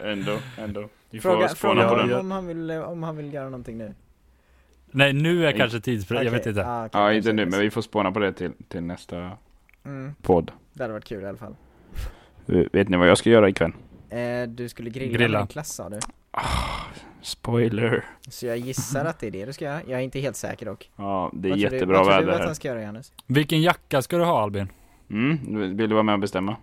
Ändå, 0.00 0.38
ändå. 0.58 0.88
Vi 1.10 1.20
Fråga, 1.20 1.48
får 1.48 1.54
fråga 1.56 1.82
på 1.82 1.88
honom 1.88 2.08
den. 2.08 2.20
om 2.20 2.30
han 2.30 2.46
vill, 2.46 2.70
om 2.70 3.02
han 3.02 3.16
vill 3.16 3.34
göra 3.34 3.44
någonting 3.44 3.78
nu. 3.78 3.94
Nej 4.96 5.12
nu 5.12 5.38
är 5.38 5.50
Nej. 5.50 5.56
kanske 5.58 5.80
tidspress, 5.80 6.24
jag 6.24 6.30
vet 6.32 6.46
inte. 6.46 6.66
ah, 6.66 6.86
okej, 6.86 7.00
Ja, 7.00 7.12
inte 7.12 7.32
nu, 7.32 7.46
men 7.46 7.60
vi 7.60 7.70
får 7.70 7.82
spåna 7.82 8.12
på 8.12 8.18
det 8.18 8.32
till, 8.32 8.52
till 8.68 8.82
nästa 8.82 9.30
Mm, 9.84 10.14
podd. 10.22 10.52
det 10.72 10.82
hade 10.82 10.92
varit 10.92 11.04
kul 11.04 11.22
i 11.22 11.26
alla 11.26 11.38
fall. 11.38 11.56
Vet 12.72 12.88
ni 12.88 12.96
vad 12.96 13.08
jag 13.08 13.18
ska 13.18 13.30
göra 13.30 13.48
ikväll? 13.48 13.72
Eh, 14.10 14.48
du 14.48 14.68
skulle 14.68 14.90
grilla, 14.90 15.18
Grilla. 15.18 15.38
din 15.38 15.46
klass 15.46 15.68
sa 15.74 15.88
du. 15.88 15.98
Spoiler. 17.22 18.04
Så 18.28 18.46
jag 18.46 18.58
gissar 18.58 19.04
att 19.04 19.18
det 19.18 19.26
är 19.26 19.30
det 19.30 19.44
du 19.44 19.52
ska 19.52 19.64
göra. 19.64 19.80
Jag 19.88 20.00
är 20.00 20.04
inte 20.04 20.20
helt 20.20 20.36
säker 20.36 20.66
dock. 20.66 20.90
Ja, 20.96 21.30
det 21.32 21.48
är 21.48 21.50
Vad 21.50 21.58
du- 21.58 21.62
jättebra 21.62 21.96
vad 21.96 22.06
tror 22.06 22.14
väder 22.14 22.26
du 22.26 22.32
att 22.32 22.38
här. 22.38 22.46
han 22.46 22.54
ska 22.54 22.68
göra 22.68 22.80
Johannes? 22.80 23.12
Vilken 23.26 23.62
jacka 23.62 24.02
ska 24.02 24.18
du 24.18 24.24
ha 24.24 24.42
Albin? 24.42 24.68
Mm, 25.10 25.76
vill 25.76 25.88
du 25.88 25.94
vara 25.94 26.02
med 26.02 26.12
och 26.12 26.18
bestämma? 26.20 26.56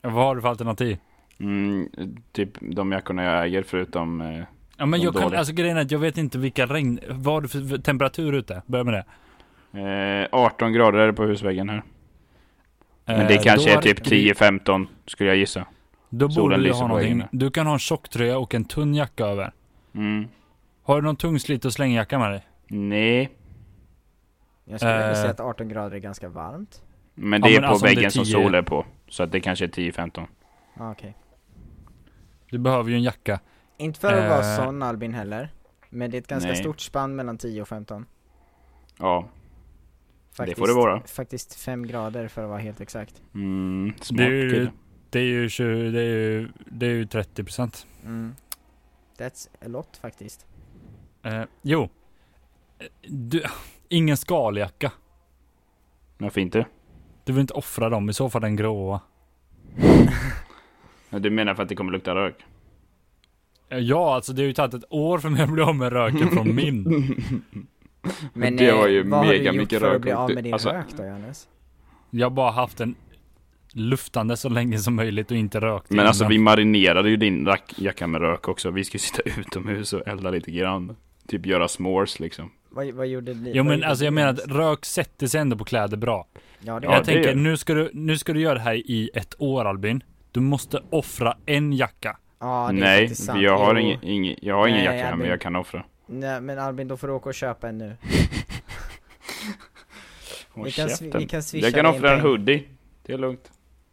Vad 0.00 0.12
har 0.12 0.34
du 0.34 0.40
för 0.40 0.48
alternativ? 0.48 0.98
Mm, 1.40 1.88
typ 2.32 2.50
de 2.60 2.92
jackorna 2.92 3.24
jag 3.24 3.44
äger 3.44 3.62
förutom... 3.62 4.20
Eh, 4.20 4.44
Ja 4.76 4.86
men 4.86 5.00
jag 5.00 5.14
kan, 5.14 5.34
alltså 5.34 5.52
grejen 5.52 5.76
är 5.76 5.80
att 5.80 5.90
jag 5.90 5.98
vet 5.98 6.18
inte 6.18 6.38
vilka 6.38 6.66
regn, 6.66 7.00
vad 7.10 7.50
för 7.50 7.78
temperatur 7.78 8.32
ute? 8.32 8.62
Börja 8.66 8.84
med 8.84 8.94
det. 8.94 9.04
eh, 10.22 10.28
18 10.32 10.72
grader 10.72 10.98
är 10.98 11.06
det 11.06 11.12
på 11.12 11.22
husväggen 11.24 11.68
här. 11.68 11.82
Men 13.04 13.20
Eh, 13.20 13.28
det 13.28 13.38
kanske 13.38 13.72
är 13.72 13.82
typ 13.82 14.06
vi- 14.06 14.32
10-15 14.32 14.86
skulle 15.06 15.28
jag 15.30 15.36
gissa. 15.36 15.66
Då 16.10 16.30
solen 16.30 16.60
borde 16.60 16.68
du 16.70 16.74
ha 16.74 16.88
någonting, 16.88 17.22
du 17.32 17.50
kan 17.50 17.66
ha 17.66 17.72
en 17.72 17.78
tjocktröja 17.78 18.38
och 18.38 18.54
en 18.54 18.64
tunn 18.64 18.94
jacka 18.94 19.24
över. 19.26 19.52
Mm. 19.94 20.28
Har 20.82 20.96
du 20.96 21.02
någon 21.06 21.16
tung 21.16 21.38
slit 21.40 21.64
och 21.64 21.72
slängjacka 21.72 22.18
med 22.18 22.30
dig? 22.30 22.46
Nej, 22.68 23.30
Jag 24.64 24.80
skulle 24.80 25.08
Eh. 25.10 25.14
säga 25.14 25.30
att 25.30 25.40
18 25.40 25.68
grader 25.68 25.96
är 25.96 26.00
ganska 26.00 26.28
varmt. 26.28 26.82
men 27.14 27.40
det 27.40 27.48
Ja, 27.50 27.56
är 27.56 27.60
men 27.60 27.68
på 27.68 27.72
alltså 27.72 27.86
väggen 27.86 28.10
som 28.10 28.24
10 28.24 28.32
sol 28.32 28.54
är 28.54 28.62
på. 28.62 28.86
Så 29.08 29.22
att 29.22 29.32
det 29.32 29.40
kanske 29.40 29.64
är 29.64 29.68
10-15. 29.68 30.26
Ah, 30.76 30.90
okej. 30.90 31.14
Du 32.50 32.58
behöver 32.58 32.90
ju 32.90 32.96
en 32.96 33.02
jacka. 33.02 33.40
Inte 33.82 34.00
för 34.00 34.12
att 34.12 34.28
vara 34.30 34.38
Eh. 34.52 34.56
sån 34.56 34.82
Albin 34.82 35.14
heller. 35.14 35.48
Men 35.90 36.10
det 36.10 36.16
är 36.16 36.20
ett 36.20 36.26
ganska 36.28 36.48
Nej. 36.50 36.58
stort 36.58 36.80
spann 36.80 37.16
mellan 37.16 37.38
10 37.38 37.62
och 37.62 37.68
15. 37.68 38.06
Ja, 38.98 39.28
Faktiskt, 40.36 40.58
får 40.58 40.66
det 40.66 40.72
vara. 40.74 41.00
Faktiskt 41.06 41.54
5 41.54 41.86
grader 41.86 42.28
för 42.28 42.42
att 42.42 42.48
vara 42.48 42.58
helt 42.58 42.80
exakt. 42.80 43.22
mm, 43.34 43.92
smart 44.00 44.18
Det 44.18 44.24
är 44.24 44.30
ju-. 44.30 44.68
Det 45.10 45.18
är 45.18 45.22
ju 45.24 45.48
20, 45.48 45.90
det 45.90 46.00
är 46.00 46.04
ju, 46.04 46.48
det 46.66 46.86
är 46.86 46.90
ju 46.90 47.04
30%. 47.04 47.86
Mm. 48.04 48.34
That's 49.18 49.48
a 49.60 49.68
lot 49.68 49.96
faktiskt. 49.96 50.46
Eh, 51.22 51.42
jo. 51.62 51.88
Du, 53.08 53.42
ingen 53.88 54.16
skaljacka. 54.16 54.92
Varför 56.18 56.40
inte? 56.40 56.66
Du 57.24 57.32
vill 57.32 57.40
inte 57.40 57.54
offra 57.54 57.88
dem, 57.88 58.10
i 58.10 58.12
så 58.12 58.30
fall 58.30 58.42
den 58.42 58.56
gråa. 58.56 59.00
Du 61.10 61.30
menar 61.30 61.54
för 61.54 61.62
att 61.62 61.68
det 61.68 61.74
kommer 61.74 61.92
lukta 61.92 62.14
rök? 62.14 62.44
Eh, 63.72 63.78
Ja, 63.78 64.14
alltså 64.14 64.32
det 64.32 64.42
har 64.42 64.46
ju 64.46 64.52
tagit 64.52 64.74
ett 64.74 64.84
år 64.90 65.18
för 65.18 65.28
mig 65.28 65.42
att 65.42 65.50
bli 65.52 65.62
av 65.62 65.76
med 65.76 65.92
röken 65.92 66.30
från 66.30 66.54
min. 66.54 66.84
Men 68.32 68.56
det 68.56 68.72
var 68.72 68.86
eh, 68.86 68.92
ju 68.92 69.02
vad 69.02 69.18
har 69.18 69.26
du 69.32 69.38
mega 69.38 69.44
gjort 69.52 69.56
mycket 69.56 69.80
för 69.80 69.86
rök 69.86 69.96
att 69.96 70.02
bli 70.02 70.12
av 70.12 70.30
med 70.34 70.44
din 70.44 70.52
alltså- 70.52 70.68
rök 70.70 70.86
då 70.96 71.04
Johannes? 71.04 71.48
Jag 72.10 72.26
har 72.26 72.30
bara 72.36 72.50
haft 72.50 72.78
den 72.78 72.94
luftande 73.74 74.36
så 74.36 74.48
länge 74.48 74.78
som 74.78 74.94
möjligt 74.94 75.30
och 75.30 75.36
inte 75.36 75.60
rökt 75.60 75.90
Men 75.90 76.06
alltså 76.06 76.22
innan. 76.24 76.30
vi 76.32 76.38
marinerade 76.38 77.10
ju 77.10 77.16
din 77.16 77.46
rack- 77.46 77.74
jacka 77.76 78.06
med 78.06 78.20
rök 78.20 78.48
också. 78.48 78.70
Vi 78.70 78.84
skulle 78.84 78.98
sitta 79.00 79.22
utomhus 79.40 79.92
och 79.92 80.08
elda 80.08 80.30
lite 80.30 80.50
grann. 80.50 80.96
Typ 81.28 81.46
göra 81.46 81.66
s'mores 81.66 82.20
liksom. 82.22 82.50
Vad, 82.70 82.90
vad 82.90 83.06
gjorde 83.06 83.34
ni? 83.34 83.50
Jo 83.54 83.62
vad 83.62 83.66
men 83.66 83.74
gjorde 83.76 83.88
alltså 83.88 84.04
jag 84.04 84.12
ni 84.12 84.14
menar 84.14 84.30
att 84.30 84.46
rök 84.46 84.84
sätter 84.84 85.26
sig 85.26 85.40
ändå 85.40 85.56
på 85.56 85.64
kläder 85.64 85.96
bra. 85.96 86.26
Ja, 86.60 86.80
det 86.80 86.86
Ja, 86.86 86.92
jag 86.92 87.02
det 87.02 87.04
tänker, 87.04 87.20
gör 87.28 87.34
det. 87.34 87.40
nu 87.40 87.56
ska, 87.56 87.74
du, 87.74 87.90
nu 87.92 88.18
ska 88.18 88.32
du 88.32 88.40
göra 88.40 88.54
det 88.54 88.60
här 88.60 88.74
i 88.74 89.10
ett 89.14 89.34
år 89.38 89.64
Albin. 89.64 90.02
Du 90.32 90.40
måste 90.40 90.82
offra 90.90 91.36
en 91.46 91.72
jacka. 91.72 92.16
Är 92.42 92.72
Nej, 92.72 93.12
jag 93.42 93.58
har 93.58 93.74
Jo. 93.74 93.80
ingen, 93.80 93.98
ingen, 94.02 94.36
jag 94.42 94.54
har 94.54 94.66
ingen 94.68 94.84
Nej, 94.84 94.86
jacka 94.86 94.96
här 94.98 95.04
men 95.04 95.12
Albin. 95.12 95.30
jag 95.30 95.40
kan 95.40 95.56
offra. 95.56 95.84
Nej 96.06 96.40
men 96.40 96.58
Albin, 96.58 96.88
då 96.88 96.96
får 96.96 97.06
du 97.08 97.12
åka 97.14 97.28
och 97.28 97.34
köpa 97.34 97.68
en 97.68 97.78
nu. 97.78 97.96
Håll 100.54 100.64
Vi 100.64 100.70
kan 100.72 100.88
vi 101.14 101.26
kan 101.26 101.42
swisha 101.42 101.66
jag 101.66 101.74
kan 101.74 101.86
offra 101.86 102.12
en 102.12 102.20
peng. 102.20 102.28
hoodie. 102.30 102.64
Det 103.02 103.12
är 103.12 103.18
lugnt. 103.18 103.52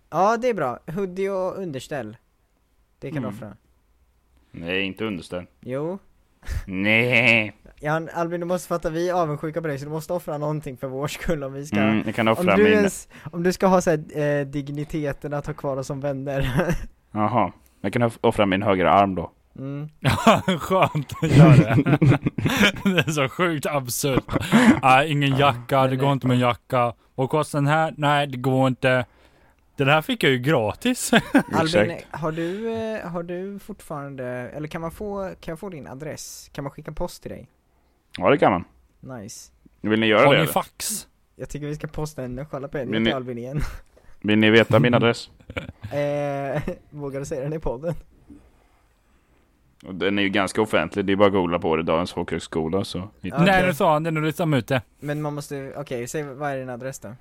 Ja, 0.09 0.37
det 0.37 0.49
är 0.49 0.53
bra. 0.53 0.79
Hoodie 0.87 1.29
och 1.29 1.57
underställ. 1.57 2.17
Det 2.99 3.09
kan 3.11 3.17
Mm. 3.17 3.29
du 3.31 3.35
offra. 3.37 3.53
Nej, 4.51 4.83
inte 4.83 5.05
underställ. 5.05 5.45
Jo. 5.59 5.99
Nej. 6.67 7.55
Ja, 7.79 8.01
Albin, 8.13 8.39
du 8.39 8.45
måste 8.45 8.67
fatta, 8.67 8.89
vi 8.89 9.09
är 9.09 9.13
avundsjuka 9.13 9.61
på 9.61 9.67
dig 9.67 9.79
så 9.79 9.85
du 9.85 9.91
måste 9.91 10.13
offra 10.13 10.37
någonting 10.37 10.77
för 10.77 10.87
vår 10.87 11.07
skull 11.07 11.43
om 11.43 11.53
vi 11.53 11.65
ska 11.65 11.77
Mm, 11.77 12.03
jag 12.05 12.15
kan 12.15 12.27
Om 12.27 12.31
offra 12.31 12.55
du, 12.55 12.63
min... 12.63 12.73
ens, 12.73 13.07
om 13.31 13.43
du 13.43 13.53
ska 13.53 13.67
ha 13.67 13.81
så 13.81 13.89
här, 13.89 14.17
eh, 14.19 14.45
digniteten 14.47 15.33
att 15.33 15.45
ha 15.47 15.53
kvar 15.53 15.77
oss 15.77 15.87
som 15.87 15.99
vänner 15.99 16.49
Jaha. 17.11 17.51
Jag 17.81 17.93
kan 17.93 18.03
off- 18.03 18.17
offra 18.21 18.45
min 18.45 18.63
högra 18.63 18.91
arm 18.91 19.15
då. 19.15 19.31
mm. 19.57 19.89
Ja, 19.99 20.41
skönt 20.59 21.13
att 21.21 21.31
göra 21.37 21.55
det. 21.55 21.75
det 22.83 22.99
är 23.07 23.11
så 23.11 23.29
sjukt 23.29 23.65
absurt. 23.65 24.23
Nej, 24.83 25.11
ingen 25.11 25.37
jacka, 25.37 25.87
det 25.87 25.95
går 25.95 26.11
inte 26.11 26.27
med 26.27 26.33
en 26.35 26.39
jacka. 26.41 26.93
Vad 27.15 27.29
kostar 27.29 27.59
den 27.59 27.67
här? 27.67 27.93
Nej, 27.97 28.27
det 28.27 28.37
går 28.37 28.67
inte. 28.67 29.05
Den 29.75 29.87
här 29.87 30.01
fick 30.01 30.23
jag 30.23 30.31
ju 30.31 30.37
gratis. 30.39 31.11
Albin, 31.53 31.97
har 32.11 32.31
du, 32.31 32.73
eh, 32.73 33.07
har 33.09 33.23
du 33.23 33.59
fortfarande, 33.59 34.25
eller 34.25 34.67
kan 34.67 34.81
man 34.81 34.91
få, 34.91 35.31
kan 35.39 35.51
jag 35.51 35.59
få 35.59 35.69
din 35.69 35.87
adress? 35.87 36.49
Kan 36.53 36.63
man 36.63 36.71
skicka 36.71 36.91
post 36.91 37.21
till 37.21 37.31
dig? 37.31 37.49
Ja, 38.17 38.29
det 38.29 38.37
kan 38.37 38.51
man. 38.51 38.63
Nice 39.19 39.51
Vill 39.81 39.99
ni 39.99 40.05
göra 40.07 40.19
Har 40.25 40.33
det 40.33 40.37
ni 40.37 40.43
eller? 40.43 40.53
fax? 40.53 41.07
Jag 41.35 41.49
tycker 41.49 41.67
vi 41.67 41.75
ska 41.75 41.87
posta 41.87 42.23
en 42.23 42.45
jalapeno 42.51 42.91
till 42.91 43.01
ni- 43.01 43.11
Albin 43.11 43.37
igen 43.37 43.61
Vill 44.21 44.39
ni 44.39 44.49
veta 44.49 44.79
min 44.79 44.93
adress? 44.99 45.29
eh, 45.91 46.61
Vågar 46.89 47.19
du 47.19 47.25
säga 47.25 47.41
den 47.43 47.53
i 47.53 47.59
podden? 47.59 47.93
Och 49.85 49.95
Den 49.95 50.19
är 50.19 50.23
ju 50.23 50.29
ganska 50.29 50.61
offentlig. 50.61 51.05
Det 51.05 51.11
är 51.13 51.17
bara 51.17 51.27
att 51.27 51.33
googla 51.33 51.59
på 51.59 51.75
det. 51.75 51.83
Dagens 51.83 52.13
folkhögskola 52.13 52.83
så 52.83 53.09
hittar. 53.21 53.45
Nej, 53.45 53.65
nu 53.67 53.73
sa 53.73 53.93
det 53.99 54.11
när 54.11 54.21
du 54.21 54.27
listar 54.27 54.55
ut 54.57 54.67
det. 54.67 54.81
Men 54.99 55.21
man 55.21 55.33
måste, 55.35 55.73
okej, 55.77 56.07
säg 56.07 56.23
vad 56.23 56.51
är 56.51 56.57
din 56.57 56.69
adress 56.69 56.99
då? 56.99 57.15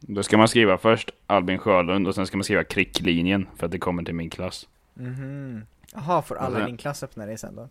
Då 0.00 0.22
ska 0.22 0.38
man 0.38 0.48
skriva 0.48 0.78
först 0.78 1.10
Albin 1.26 1.58
Sjölund 1.58 2.08
och 2.08 2.14
sen 2.14 2.26
ska 2.26 2.36
man 2.36 2.44
skriva 2.44 2.64
kricklinjen 2.64 3.46
för 3.56 3.66
att 3.66 3.72
det 3.72 3.78
kommer 3.78 4.02
till 4.02 4.14
min 4.14 4.30
klass. 4.30 4.68
Mhm 4.94 5.62
Jaha, 5.94 6.22
får 6.22 6.36
alla 6.36 6.56
i 6.56 6.60
sen- 6.60 6.66
din 6.66 6.76
klass 6.76 7.02
öppna 7.02 7.26
det 7.26 7.38
sen 7.38 7.56
då? 7.56 7.68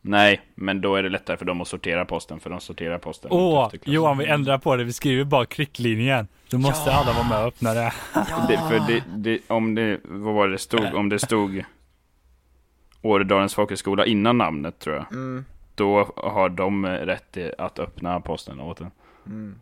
Nej, 0.00 0.40
men 0.54 0.80
då 0.80 0.96
är 0.96 1.02
det 1.02 1.08
lättare 1.08 1.36
för 1.36 1.44
dem 1.44 1.60
att 1.60 1.68
sortera 1.68 2.04
posten 2.04 2.40
för 2.40 2.50
de 2.50 2.60
sorterar 2.60 2.98
posten. 2.98 3.30
Åh, 3.32 3.64
efter 3.64 3.78
klassen. 3.78 3.92
Johan 3.94 4.18
vi 4.18 4.26
ändrar 4.26 4.58
på 4.58 4.76
det. 4.76 4.84
Vi 4.84 4.92
skriver 4.92 5.24
bara 5.24 5.46
kricklinjen. 5.46 6.28
Då 6.52 6.58
måste 6.58 6.90
Ja. 6.90 6.96
alla 6.96 7.12
vara 7.12 7.28
med 7.28 7.38
och 7.40 7.46
öppna 7.46 7.74
det. 7.74 7.92
Det, 8.48 8.58
för 8.68 8.86
det, 8.88 9.04
det, 9.16 9.40
om 9.48 9.74
det, 9.74 10.00
vad 10.04 10.34
var 10.34 10.48
det 10.48 10.58
stod? 10.58 10.94
Om 10.94 11.08
det 11.08 11.18
stod 11.18 11.64
Åredalens 13.02 13.54
folkhögskola 13.54 14.06
innan 14.06 14.38
namnet 14.38 14.78
tror 14.78 14.96
jag. 14.96 15.12
Mm, 15.12 15.44
Då 15.74 16.12
har 16.16 16.48
de 16.48 16.86
rätt 16.86 17.36
att 17.58 17.78
öppna 17.78 18.20
posten 18.20 18.60
åt 18.60 18.80
en. 18.80 18.90
mm. 19.26 19.58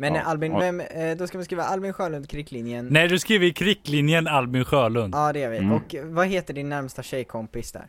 Men 0.00 0.14
Ja, 0.14 0.22
Albin, 0.22 0.52
ja. 0.52 0.58
vem, 0.58 0.80
eh, 0.80 1.16
då 1.16 1.26
ska 1.26 1.38
man 1.38 1.44
skriva 1.44 1.62
Albin 1.64 1.92
Sjölund, 1.92 2.28
kricklinjen 2.30 2.86
Nej, 2.90 3.08
du 3.08 3.18
skriver 3.18 3.50
kricklinjen 3.50 4.26
Albin 4.26 4.64
Sjölund. 4.64 5.14
Ja 5.14 5.32
det 5.32 5.38
gör 5.38 5.50
vi, 5.50 5.58
Mm. 5.58 5.72
och 5.72 5.94
vad 6.04 6.26
heter 6.26 6.54
din 6.54 6.68
närmsta 6.68 7.02
tjejkompis 7.02 7.72
där? 7.72 7.86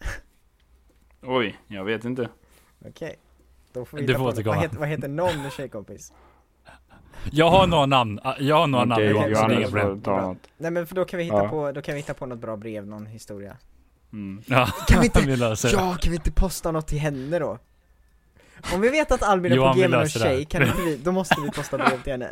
Oj, 1.22 1.58
jag 1.66 1.84
vet 1.84 2.04
inte. 2.04 2.28
Okej. 2.88 3.16
Då 3.72 3.84
får 3.84 3.98
vi 3.98 4.06
Du 4.06 4.12
får 4.14 4.20
på 4.20 4.26
återkomma. 4.28 4.54
vad, 4.56 4.62
heter, 4.62 4.76
vad 4.78 4.88
heter 4.88 5.08
någon 5.08 5.50
tjejkompis? 5.50 6.12
Jag 7.32 7.50
har 7.50 7.66
några 7.66 7.86
namn, 7.86 8.20
jag 8.38 8.56
har 8.56 8.66
några 8.66 8.84
namn 8.84 9.04
Johan, 9.04 9.34
så 9.34 9.46
det 9.48 9.54
är 9.54 9.58
inga 9.58 9.66
problem. 9.66 10.00
ta 10.00 10.10
Bra. 10.10 10.22
något. 10.22 10.38
Nej 10.58 10.70
men 10.70 10.86
för 10.86 10.94
då 10.94 11.04
kan 11.04 11.18
vi 11.18 11.24
hitta 11.24 11.36
Ja. 11.36 11.48
på, 11.48 11.72
då 11.72 11.82
kan 11.82 11.94
vi 11.94 12.00
hitta 12.00 12.14
på 12.14 12.26
något 12.26 12.38
bra 12.38 12.56
brev, 12.56 12.86
någon 12.86 13.06
historia. 13.06 13.56
Mm. 14.12 14.42
Ja, 14.46 14.66
Kan 14.88 15.00
vi 15.00 15.06
inte-. 15.06 15.20
Ja, 15.72 15.96
kan 16.00 16.10
vi 16.10 16.16
inte 16.16 16.32
posta 16.32 16.70
något 16.72 16.86
till 16.86 16.98
henne 16.98 17.38
då? 17.38 17.58
Om 18.74 18.80
vi 18.80 18.88
vet 18.88 19.12
att 19.12 19.22
Albin 19.22 19.52
är 19.52 19.56
Johan, 19.56 19.72
på 19.74 19.80
G 19.80 19.88
med 19.88 19.98
här. 19.98 20.06
tjej, 20.06 20.44
kan 20.44 20.62
inte 20.62 20.82
vi, 20.84 20.96
då 20.96 21.12
måste 21.12 21.34
vi 21.44 21.50
posta 21.50 21.76
brev 21.78 22.02
till 22.02 22.12
henne. 22.12 22.28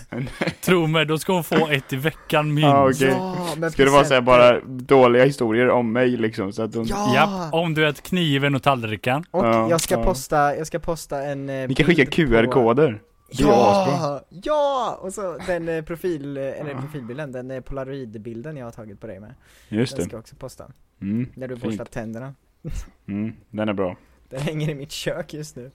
Tro 0.60 0.86
mig, 0.86 1.06
då 1.06 1.18
ska 1.18 1.32
hon 1.32 1.44
få 1.44 1.68
ett 1.68 1.92
i 1.92 1.96
veckan 1.96 2.54
minst. 2.54 2.68
Ja, 2.70 2.88
okej. 2.90 3.08
Ja, 3.08 3.36
men 3.56 3.70
Ska 3.72 3.84
det 3.84 3.90
vara 3.90 4.04
såhär 4.04 4.20
bara 4.20 4.60
dåliga 4.60 5.24
historier 5.24 5.70
om 5.70 5.92
mig 5.92 6.08
liksom 6.10 6.52
så 6.52 6.62
att 6.62 6.74
hon... 6.74 6.86
Ja! 6.86 7.14
Japp, 7.14 7.54
om 7.54 7.74
du 7.74 7.80
vet 7.80 8.02
kniven 8.02 8.54
och 8.54 8.62
tallriken. 8.62 9.24
Och 9.30 9.46
Ja, 9.46 9.68
jag 9.70 9.80
ska 9.80 9.94
ja. 9.94 10.04
posta, 10.04 10.56
jag 10.56 10.66
ska 10.66 10.78
posta 10.78 11.22
en 11.22 11.48
eh, 11.50 11.68
Ni 11.68 11.74
kan 11.74 11.86
skicka 11.86 12.06
QR-koder. 12.06 13.00
Ja! 13.32 14.24
Ja! 14.28 14.98
Och 15.02 15.14
så 15.14 15.38
den 15.46 15.68
eh, 15.68 15.84
profil, 15.84 16.36
eh, 16.36 16.42
eller 16.42 16.74
profilbilden, 16.80 17.32
den 17.32 17.50
eh, 17.50 17.60
polaroidbilden 17.60 18.56
jag 18.56 18.66
har 18.66 18.72
tagit 18.72 19.00
på 19.00 19.06
dig 19.06 19.20
med. 19.20 19.34
Just 19.68 19.92
Den 19.96 19.98
det. 19.98 20.04
ska 20.08 20.16
jag 20.16 20.20
också 20.20 20.36
posta. 20.36 20.70
Mm. 21.00 21.26
När 21.34 21.48
du 21.48 21.56
Fint. 21.56 21.64
borstar 21.64 21.84
tänderna. 21.84 22.34
Mm. 23.06 23.32
Den 23.50 23.68
är 23.68 23.72
bra. 23.72 23.96
Den 24.28 24.40
hänger 24.40 24.68
i 24.70 24.74
mitt 24.74 24.90
kök 24.92 25.34
just 25.34 25.56
nu. 25.56 25.70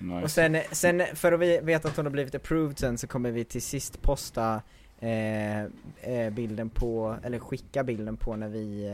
Nice. 0.00 0.22
Och 0.22 0.30
sen, 0.30 0.56
sen 0.72 1.02
för 1.14 1.32
att 1.32 1.40
vi 1.40 1.60
vet 1.62 1.84
att 1.84 1.96
hon 1.96 2.06
har 2.06 2.10
blivit 2.10 2.34
approved 2.34 2.78
sen 2.78 2.98
så 2.98 3.06
kommer 3.06 3.30
vi 3.30 3.44
till 3.44 3.62
sist 3.62 4.02
posta 4.02 4.62
eh, 5.00 5.62
eh, 5.62 6.30
bilden 6.32 6.70
på, 6.70 7.16
eller 7.22 7.38
skicka 7.38 7.84
bilden 7.84 8.16
på 8.16 8.36
när 8.36 8.48
vi 8.48 8.86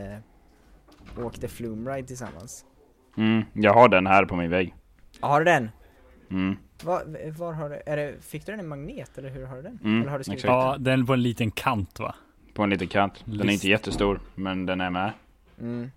eh, 1.17 1.25
åkte 1.25 1.47
flume 1.47 1.91
ride 1.95 2.07
tillsammans. 2.07 2.65
Mm. 3.17 3.43
Jag 3.53 3.73
har 3.73 3.89
den 3.89 4.07
här 4.07 4.25
på 4.25 4.35
min 4.35 4.49
vägg. 4.49 4.75
Har 5.19 5.39
du 5.39 5.45
den? 5.45 5.69
Mm. 6.31 6.55
Var, 6.83 7.31
var 7.37 7.53
har 7.53 7.69
du, 7.69 7.81
är 7.85 7.97
det, 7.97 8.13
fick 8.21 8.45
du 8.45 8.51
den 8.51 8.59
i 8.59 8.63
magnet 8.63 9.17
eller 9.17 9.29
hur 9.29 9.45
har 9.45 9.55
du 9.55 9.61
den? 9.61 9.79
Mm, 9.83 10.01
eller 10.01 10.11
har 10.11 10.17
du 10.17 10.23
skrivit 10.23 10.43
exakt. 10.43 10.51
Ja, 10.51 10.75
den 10.79 11.05
på 11.05 11.13
en 11.13 11.23
liten 11.23 11.51
kant 11.51 11.99
va? 11.99 12.15
På 12.53 12.63
en 12.63 12.69
liten 12.69 12.87
kant. 12.87 13.13
Den 13.25 13.39
är 13.39 13.43
List. 13.43 13.53
inte 13.53 13.67
jättestor, 13.69 14.19
men 14.35 14.65
den 14.65 14.81
är 14.81 14.89
med. 14.89 15.11
Mm. 15.61 15.91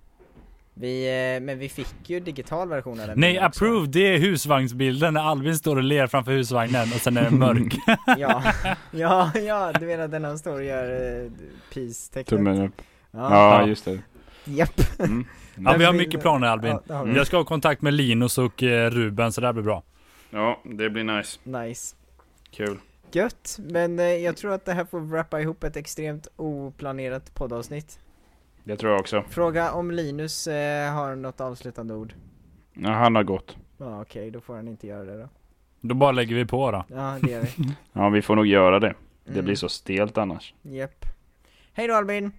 Vi, 0.74 1.06
eh, 1.36 1.42
men 1.42 1.58
vi 1.58 1.68
fick 1.68 2.10
ju 2.10 2.20
digital 2.20 2.68
version 2.68 3.00
av 3.00 3.06
den 3.06 3.20
Nej, 3.20 3.38
approved, 3.38 3.90
det 3.90 4.14
är 4.14 4.18
husvagnsbilden 4.18 5.14
när 5.14 5.20
Albin 5.20 5.56
står 5.58 5.76
och 5.76 5.82
ler 5.82 6.06
framför 6.06 6.32
husvagnen 6.32 6.82
och 6.82 7.00
sen 7.00 7.16
är 7.16 7.22
den 7.22 7.38
mörk. 7.38 7.74
Ja, 8.18 8.42
ja, 8.90 9.30
ja, 9.34 9.72
du 9.80 9.86
menar 9.86 10.08
den 10.08 10.24
han 10.24 10.38
står 10.38 10.54
och 10.54 10.64
gör 10.64 10.90
eh, 11.24 11.30
peace-tecknet? 11.74 12.26
Tummen 12.26 12.62
upp. 12.62 12.82
Ja, 13.10 13.60
Ja, 13.60 13.66
just 13.66 13.84
det. 13.84 13.98
japp. 14.44 14.80
Mm. 14.98 15.24
Ja, 15.56 15.74
vi 15.78 15.84
har 15.84 15.92
mycket 15.92 16.20
planer 16.20 16.46
Albin. 16.48 16.70
Ja, 16.70 16.80
vi. 16.86 16.94
Mm. 16.94 17.16
Jag 17.16 17.26
ska 17.26 17.36
ha 17.36 17.44
kontakt 17.44 17.82
med 17.82 17.94
Linus 17.94 18.38
och 18.38 18.62
eh, 18.62 18.90
Ruben 18.90 19.32
så 19.32 19.40
det 19.40 19.46
här 19.46 19.52
blir 19.52 19.62
bra. 19.64 19.82
Ja, 20.34 20.60
det 20.64 20.90
blir 20.90 21.04
nice. 21.04 21.40
Nice. 21.44 21.96
Kul. 22.50 22.78
Gött, 23.12 23.56
men 23.60 23.98
eh, 23.98 24.04
jag 24.04 24.36
tror 24.36 24.52
att 24.52 24.64
det 24.64 24.72
här 24.72 24.84
får 24.84 25.00
wrappa 25.00 25.40
ihop 25.40 25.64
ett 25.64 25.76
extremt 25.76 26.28
oplanerat 26.36 27.34
poddavsnitt. 27.34 27.98
Det 28.64 28.76
tror 28.76 28.92
jag 28.92 29.00
också. 29.00 29.24
Fråga 29.30 29.72
om 29.72 29.90
Linus 29.90 30.46
eh, 30.46 30.92
har 30.92 31.14
något 31.16 31.40
avslutande 31.40 31.94
ord. 31.94 32.14
Ja, 32.72 32.90
han 32.90 33.14
har 33.14 33.22
gått. 33.22 33.56
Ja 33.78 34.00
okej, 34.02 34.30
då 34.30 34.40
får 34.40 34.56
han 34.56 34.68
inte 34.68 34.86
göra 34.86 35.04
det 35.04 35.18
då. 35.18 35.28
Då 35.80 35.94
bara 35.94 36.12
lägger 36.12 36.36
vi 36.36 36.46
på 36.46 36.70
då. 36.70 36.84
Ja, 36.88 37.18
det 37.22 37.30
gör 37.30 37.40
vi. 37.40 37.48
Ja, 37.92 38.08
vi 38.08 38.22
får 38.22 38.36
nog 38.36 38.46
göra 38.46 38.78
det. 38.80 38.94
Det 39.24 39.32
Mm. 39.32 39.44
blir 39.44 39.54
så 39.54 39.68
stelt 39.68 40.18
annars. 40.18 40.54
Japp. 40.62 41.04
Hej 41.72 41.86
då 41.88 41.94
Albin! 41.94 42.32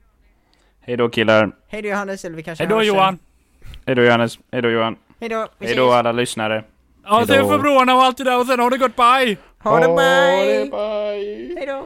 Hej 0.80 0.98
då 0.98 1.10
killar. 1.10 1.56
Hej 1.68 1.82
då 1.82 1.88
Johannes, 1.90 2.26
eller 2.26 2.36
vi 2.36 2.44
kanske 2.44 2.66
hörs 2.66 2.72
sen. 2.72 2.88
Johan! 2.88 3.20
Hej 3.86 3.96
då 3.96 4.04
Johannes. 4.04 4.40
Hej 4.52 4.62
då 4.62 4.70
Johan. 4.70 4.96
Hej 5.20 5.30
då, 5.30 5.48
Hej 5.60 5.76
då 5.76 5.92
alla 5.92 6.12
lyssnare. 6.12 6.64
Ja, 7.06 7.18
Hejdå. 7.18 7.34
se 7.34 7.40
för 7.50 7.58
broarna 7.60 7.96
och 7.96 8.04
allt 8.04 8.18
det 8.18 8.24
där 8.24 8.40
och 8.40 8.46
sen 8.46 8.60
ha 8.60 8.70
det 8.70 8.78
gott, 8.78 8.96
bye! 8.96 9.38
Ha 9.64 9.80
det, 9.80 9.88
bye! 9.88 10.70
bye. 10.72 11.56
Hej 11.58 11.66
då! 11.68 11.86